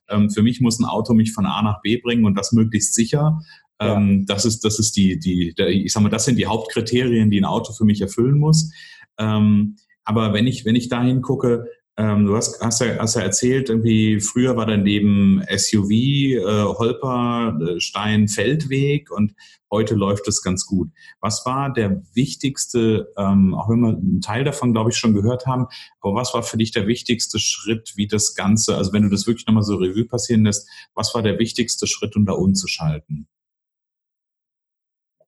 Ähm, 0.09 0.29
für 0.29 0.43
mich 0.43 0.59
muss 0.59 0.79
ein 0.79 0.85
Auto 0.85 1.13
mich 1.13 1.31
von 1.31 1.45
A 1.45 1.61
nach 1.61 1.81
B 1.81 1.97
bringen 1.97 2.25
und 2.25 2.35
das 2.35 2.51
möglichst 2.51 2.95
sicher. 2.95 3.39
Ja. 3.79 3.95
Ähm, 3.95 4.25
das 4.25 4.43
ist, 4.43 4.65
das 4.65 4.77
ist 4.77 4.97
die, 4.97 5.19
die, 5.19 5.53
ich 5.57 5.93
sag 5.93 6.03
mal, 6.03 6.09
das 6.09 6.25
sind 6.25 6.37
die 6.37 6.47
Hauptkriterien, 6.47 7.31
die 7.31 7.39
ein 7.39 7.45
Auto 7.45 7.71
für 7.71 7.85
mich 7.85 8.01
erfüllen 8.01 8.37
muss. 8.37 8.71
Ähm, 9.17 9.77
aber 10.05 10.33
wenn 10.33 10.47
ich, 10.47 10.65
wenn 10.65 10.75
ich 10.75 10.87
dahin 10.87 11.21
gucke, 11.21 11.67
ähm, 11.97 12.25
du 12.25 12.35
hast, 12.35 12.61
hast, 12.61 12.81
ja, 12.81 12.97
hast 12.99 13.15
ja 13.15 13.21
erzählt, 13.21 13.69
irgendwie 13.69 14.19
früher 14.19 14.57
war 14.57 14.65
dein 14.65 14.83
Leben 14.83 15.41
SUV, 15.49 15.91
äh, 15.91 16.63
Holper, 16.63 17.57
äh, 17.61 17.79
Stein, 17.79 18.27
Feldweg 18.27 19.11
und 19.11 19.33
heute 19.71 19.95
läuft 19.95 20.27
es 20.27 20.41
ganz 20.41 20.65
gut. 20.65 20.89
Was 21.21 21.45
war 21.45 21.71
der 21.71 22.03
wichtigste, 22.13 23.13
ähm, 23.17 23.53
auch 23.53 23.69
wenn 23.69 23.79
wir 23.79 23.89
einen 23.89 24.21
Teil 24.21 24.43
davon, 24.43 24.73
glaube 24.73 24.89
ich, 24.89 24.97
schon 24.97 25.13
gehört 25.13 25.47
haben, 25.47 25.67
aber 26.01 26.15
was 26.15 26.33
war 26.33 26.43
für 26.43 26.57
dich 26.57 26.71
der 26.71 26.85
wichtigste 26.85 27.39
Schritt, 27.39 27.93
wie 27.95 28.07
das 28.07 28.35
Ganze, 28.35 28.75
also 28.75 28.91
wenn 28.91 29.03
du 29.03 29.09
das 29.09 29.25
wirklich 29.25 29.47
nochmal 29.47 29.63
so 29.63 29.75
Revue 29.75 30.05
passieren 30.05 30.43
lässt, 30.43 30.69
was 30.95 31.15
war 31.15 31.21
der 31.21 31.39
wichtigste 31.39 31.87
Schritt, 31.87 32.15
um 32.17 32.25
da 32.25 32.33
umzuschalten? 32.33 33.27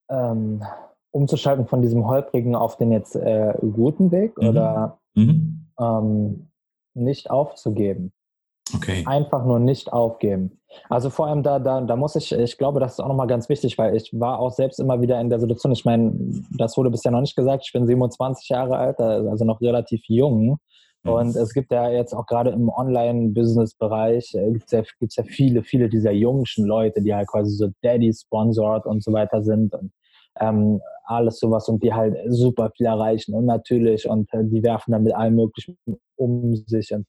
Ähm, 0.10 0.64
umzuschalten 1.12 1.68
von 1.68 1.82
diesem 1.82 2.08
holprigen 2.08 2.56
auf 2.56 2.78
den 2.78 2.92
jetzt 2.92 3.16
äh, 3.16 3.54
guten 3.74 4.12
Weg 4.12 4.38
mhm. 4.38 4.48
oder 4.48 5.00
mhm. 5.16 5.64
Ähm, 5.80 6.50
nicht 6.96 7.30
aufzugeben. 7.30 8.12
Okay. 8.76 9.04
Einfach 9.06 9.46
nur 9.46 9.60
nicht 9.60 9.94
aufgeben. 9.94 10.60
Also 10.90 11.10
vor 11.10 11.28
allem 11.28 11.44
da, 11.44 11.60
da, 11.60 11.82
da 11.82 11.96
muss 11.96 12.16
ich, 12.16 12.32
ich 12.34 12.58
glaube, 12.58 12.80
das 12.80 12.94
ist 12.94 13.00
auch 13.00 13.08
nochmal 13.08 13.28
ganz 13.28 13.48
wichtig, 13.48 13.78
weil 13.78 13.96
ich 13.96 14.12
war 14.14 14.40
auch 14.40 14.52
selbst 14.52 14.80
immer 14.80 15.00
wieder 15.02 15.20
in 15.22 15.30
der 15.30 15.40
Situation, 15.40 15.72
ich 15.72 15.86
meine, 15.86 16.12
das 16.58 16.78
wurde 16.78 16.90
bisher 16.90 17.12
noch 17.12 17.22
nicht 17.22 17.36
gesagt, 17.36 17.64
ich 17.66 17.72
bin 17.72 17.88
27 17.88 18.50
Jahre 18.50 18.78
alt, 18.78 19.00
also 19.00 19.46
noch 19.46 19.62
relativ 19.62 20.02
jung. 20.08 20.58
Mhm. 21.04 21.12
Und 21.12 21.36
es 21.36 21.54
gibt 21.54 21.72
ja 21.72 21.90
jetzt 21.90 22.14
auch 22.14 22.26
gerade 22.26 22.50
im 22.50 22.70
Online-Business-Bereich, 22.70 24.34
äh, 24.36 24.52
gibt 24.52 24.66
es 24.66 24.72
ja, 24.72 24.82
gibt's 25.00 25.16
ja 25.16 25.24
viele, 25.24 25.64
viele 25.64 25.90
dieser 25.90 26.12
jungen 26.12 26.46
Leute, 26.58 27.02
die 27.02 27.16
halt 27.16 27.28
quasi 27.28 27.52
so 27.52 27.70
Daddy-sponsored 27.82 28.86
und 28.86 29.04
so 29.04 29.14
weiter 29.14 29.44
sind. 29.44 29.74
Und 29.74 29.92
ähm, 30.40 30.82
alles 31.08 31.40
sowas 31.40 31.68
und 31.70 31.84
die 31.84 31.94
halt 31.94 32.16
super 32.28 32.72
viel 32.76 32.86
erreichen 32.86 33.34
und 33.34 33.46
natürlich 33.46 34.10
und 34.10 34.32
äh, 34.34 34.44
die 34.44 34.64
werfen 34.64 34.92
dann 34.92 35.04
mit 35.04 35.16
allem 35.16 35.36
Möglichen 35.36 35.78
um 36.16 36.56
sich 36.56 36.94
und 36.94 37.06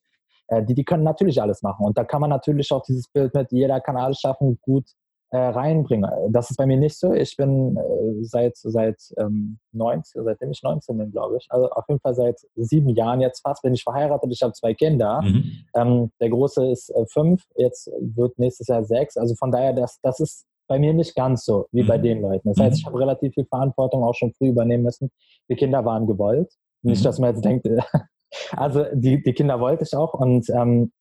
äh, 0.48 0.64
die, 0.64 0.74
die 0.74 0.84
können 0.84 1.04
natürlich 1.04 1.40
alles 1.42 1.62
machen 1.62 1.84
und 1.86 1.98
da 1.98 2.04
kann 2.04 2.20
man 2.20 2.30
natürlich 2.30 2.70
auch 2.72 2.82
dieses 2.82 3.08
Bild 3.08 3.34
mit 3.34 3.52
jeder 3.52 3.80
kann 3.80 3.96
alles 3.96 4.20
schaffen 4.20 4.58
gut 4.62 4.86
äh, 5.30 5.36
reinbringen. 5.36 6.10
Das 6.30 6.50
ist 6.50 6.56
bei 6.56 6.66
mir 6.66 6.78
nicht 6.78 6.98
so. 6.98 7.12
Ich 7.12 7.36
bin 7.36 7.76
äh, 7.76 8.24
seit 8.24 8.56
seit 8.56 8.96
ähm, 9.18 9.58
19, 9.72 10.24
seitdem 10.24 10.50
ich 10.50 10.62
19 10.62 10.96
bin, 10.96 11.10
glaube 11.10 11.36
ich, 11.36 11.46
also 11.50 11.68
auf 11.70 11.84
jeden 11.88 12.00
Fall 12.00 12.14
seit 12.14 12.40
sieben 12.56 12.88
Jahren 12.90 13.20
jetzt 13.20 13.40
fast 13.40 13.62
bin 13.62 13.74
ich 13.74 13.82
verheiratet. 13.82 14.30
Ich 14.32 14.42
habe 14.42 14.54
zwei 14.54 14.72
Kinder. 14.74 15.20
Mhm. 15.22 15.52
Ähm, 15.74 16.10
der 16.20 16.30
große 16.30 16.70
ist 16.70 16.88
äh, 16.90 17.04
fünf, 17.12 17.44
jetzt 17.56 17.90
wird 18.00 18.38
nächstes 18.38 18.68
Jahr 18.68 18.84
sechs. 18.84 19.16
Also 19.16 19.34
von 19.34 19.50
daher, 19.50 19.74
das 19.74 19.98
das 20.02 20.20
ist 20.20 20.46
bei 20.68 20.78
mir 20.78 20.94
nicht 20.94 21.14
ganz 21.16 21.44
so 21.44 21.66
wie 21.72 21.82
bei 21.82 21.98
mhm. 21.98 22.02
den 22.02 22.22
Leuten. 22.22 22.48
Das 22.48 22.58
heißt, 22.58 22.76
mhm. 22.76 22.78
ich 22.78 22.86
habe 22.86 23.00
relativ 23.00 23.34
viel 23.34 23.46
Verantwortung 23.46 24.04
auch 24.04 24.14
schon 24.14 24.32
früh 24.34 24.48
übernehmen 24.48 24.84
müssen. 24.84 25.10
Die 25.50 25.56
Kinder 25.56 25.84
waren 25.84 26.06
gewollt. 26.06 26.52
Nicht, 26.82 27.00
mhm. 27.00 27.04
dass 27.04 27.18
man 27.18 27.34
jetzt 27.34 27.44
denkt, 27.44 27.66
also 28.52 28.84
die, 28.92 29.22
die 29.22 29.32
Kinder 29.32 29.58
wollte 29.60 29.84
ich 29.84 29.94
auch 29.94 30.14
und 30.14 30.48
ähm, 30.50 30.92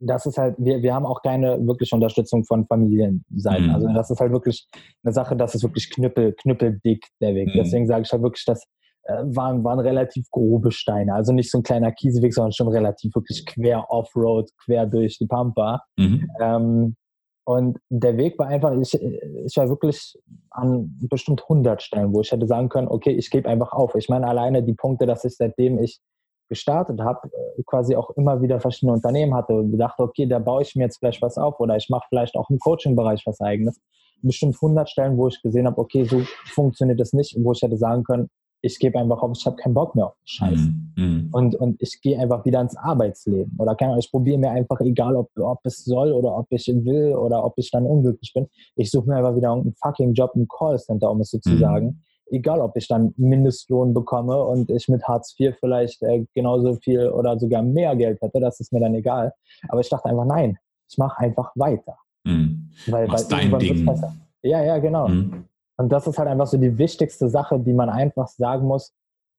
das 0.00 0.26
ist 0.26 0.38
halt, 0.38 0.56
wir, 0.58 0.82
wir 0.82 0.94
haben 0.94 1.06
auch 1.06 1.22
keine 1.22 1.66
wirkliche 1.66 1.94
Unterstützung 1.94 2.44
von 2.44 2.66
Familienseiten. 2.66 3.68
Mhm. 3.68 3.74
Also 3.74 3.88
das 3.92 4.10
ist 4.10 4.20
halt 4.20 4.32
wirklich 4.32 4.68
eine 5.02 5.12
Sache, 5.12 5.36
das 5.36 5.54
ist 5.54 5.62
wirklich 5.62 5.90
knüppel, 5.90 6.34
knüppeldick 6.34 7.06
der 7.20 7.34
Weg. 7.34 7.48
Mhm. 7.48 7.58
Deswegen 7.58 7.86
sage 7.86 8.02
ich 8.02 8.12
halt 8.12 8.22
wirklich, 8.22 8.44
das 8.44 8.64
äh, 9.04 9.22
waren, 9.24 9.64
waren 9.64 9.80
relativ 9.80 10.28
grobe 10.30 10.72
Steine. 10.72 11.14
Also 11.14 11.32
nicht 11.32 11.50
so 11.50 11.58
ein 11.58 11.62
kleiner 11.62 11.92
Kieseweg, 11.92 12.34
sondern 12.34 12.52
schon 12.52 12.68
relativ 12.68 13.14
wirklich 13.14 13.46
quer 13.46 13.90
Offroad, 13.90 14.50
quer 14.64 14.86
durch 14.86 15.18
die 15.18 15.26
Pampa. 15.26 15.82
Mhm. 15.96 16.28
Ähm, 16.40 16.96
und 17.44 17.78
der 17.90 18.16
Weg 18.16 18.38
war 18.38 18.46
einfach, 18.46 18.72
ich, 18.72 18.94
ich 18.94 19.56
war 19.56 19.68
wirklich 19.68 20.18
an 20.50 20.96
bestimmt 21.10 21.42
100 21.42 21.82
Stellen, 21.82 22.14
wo 22.14 22.22
ich 22.22 22.32
hätte 22.32 22.46
sagen 22.46 22.70
können, 22.70 22.88
okay, 22.88 23.10
ich 23.10 23.30
gebe 23.30 23.48
einfach 23.48 23.72
auf. 23.72 23.94
Ich 23.96 24.08
meine, 24.08 24.26
alleine 24.26 24.62
die 24.62 24.72
Punkte, 24.72 25.06
dass 25.06 25.24
ich 25.24 25.36
seitdem 25.36 25.78
ich 25.78 26.00
gestartet 26.48 27.00
habe, 27.00 27.28
äh, 27.28 27.62
quasi 27.66 27.96
auch 27.96 28.10
immer 28.10 28.40
wieder 28.40 28.60
verschiedene 28.60 28.92
Unternehmen 28.92 29.34
hatte 29.34 29.54
und 29.54 29.76
dachte, 29.76 30.02
okay, 30.02 30.26
da 30.26 30.38
baue 30.38 30.62
ich 30.62 30.74
mir 30.74 30.84
jetzt 30.84 30.98
vielleicht 30.98 31.20
was 31.20 31.36
auf 31.36 31.60
oder 31.60 31.76
ich 31.76 31.88
mache 31.90 32.06
vielleicht 32.08 32.34
auch 32.36 32.48
im 32.48 32.58
Coaching-Bereich 32.58 33.22
was 33.26 33.40
eigenes. 33.40 33.80
Bestimmt 34.22 34.54
100 34.54 34.88
Stellen, 34.88 35.18
wo 35.18 35.28
ich 35.28 35.42
gesehen 35.42 35.66
habe, 35.66 35.78
okay, 35.78 36.04
so 36.04 36.22
funktioniert 36.46 37.00
das 37.00 37.12
nicht, 37.12 37.36
wo 37.42 37.52
ich 37.52 37.60
hätte 37.60 37.76
sagen 37.76 38.04
können, 38.04 38.30
ich 38.64 38.78
gebe 38.78 38.98
einfach 38.98 39.22
auf, 39.22 39.32
ich 39.36 39.44
habe 39.44 39.56
keinen 39.56 39.74
Bock 39.74 39.94
mehr 39.94 40.06
auf 40.06 40.16
Scheiße. 40.24 40.72
Mhm. 40.96 41.28
Und, 41.32 41.54
und 41.56 41.82
ich 41.82 42.00
gehe 42.00 42.18
einfach 42.18 42.44
wieder 42.46 42.62
ins 42.62 42.76
Arbeitsleben. 42.76 43.54
Oder 43.58 43.74
keine 43.74 43.90
Ahnung, 43.90 44.00
ich 44.00 44.10
probiere 44.10 44.38
mir 44.38 44.50
einfach, 44.50 44.80
egal 44.80 45.16
ob, 45.16 45.30
ob 45.38 45.60
es 45.64 45.84
soll 45.84 46.12
oder 46.12 46.34
ob 46.34 46.46
ich 46.48 46.66
will 46.66 47.14
oder 47.14 47.44
ob 47.44 47.54
ich 47.58 47.70
dann 47.70 47.84
unglücklich 47.84 48.32
bin, 48.32 48.46
ich 48.76 48.90
suche 48.90 49.08
mir 49.08 49.16
einfach 49.16 49.36
wieder 49.36 49.52
einen 49.52 49.74
fucking 49.74 50.14
Job 50.14 50.32
im 50.34 50.48
Callcenter, 50.48 51.10
um 51.10 51.20
es 51.20 51.30
so 51.30 51.38
zu 51.38 51.50
mhm. 51.50 51.58
sagen. 51.58 52.02
Egal, 52.30 52.60
ob 52.60 52.74
ich 52.76 52.88
dann 52.88 53.12
Mindestlohn 53.18 53.92
bekomme 53.92 54.42
und 54.42 54.70
ich 54.70 54.88
mit 54.88 55.04
Hartz 55.04 55.38
IV 55.38 55.54
vielleicht 55.60 56.02
äh, 56.02 56.24
genauso 56.34 56.74
viel 56.76 57.08
oder 57.10 57.38
sogar 57.38 57.62
mehr 57.62 57.94
Geld 57.96 58.22
hätte, 58.22 58.40
das 58.40 58.60
ist 58.60 58.72
mir 58.72 58.80
dann 58.80 58.94
egal. 58.94 59.34
Aber 59.68 59.80
ich 59.80 59.90
dachte 59.90 60.08
einfach, 60.08 60.24
nein, 60.24 60.56
ich 60.88 60.96
mache 60.96 61.18
einfach 61.18 61.52
weiter. 61.54 61.98
Mhm. 62.24 62.70
Weil, 62.86 63.08
weil 63.10 63.24
dein 63.28 63.58
Ding. 63.58 63.86
Ja, 64.42 64.62
ja, 64.62 64.78
genau. 64.78 65.08
Mhm. 65.08 65.44
Und 65.76 65.90
das 65.90 66.06
ist 66.06 66.18
halt 66.18 66.28
einfach 66.28 66.46
so 66.46 66.56
die 66.56 66.78
wichtigste 66.78 67.28
Sache, 67.28 67.58
die 67.58 67.72
man 67.72 67.88
einfach 67.88 68.28
sagen 68.28 68.66
muss, 68.66 68.92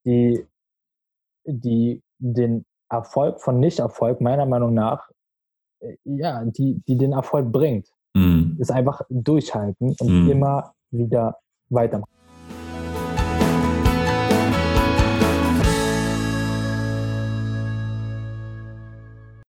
die, 0.05 0.45
die 1.45 2.01
den 2.17 2.65
Erfolg 2.89 3.41
von 3.41 3.59
Nicht-Erfolg 3.59 4.21
meiner 4.21 4.45
Meinung 4.45 4.73
nach, 4.73 5.09
äh, 5.79 5.95
ja, 6.03 6.43
die, 6.45 6.81
die 6.87 6.97
den 6.97 7.13
Erfolg 7.13 7.51
bringt, 7.51 7.89
mhm. 8.13 8.57
ist 8.59 8.71
einfach 8.71 9.01
durchhalten 9.09 9.95
und 9.99 10.23
mhm. 10.23 10.29
immer 10.29 10.73
wieder 10.91 11.37
weitermachen. 11.69 12.11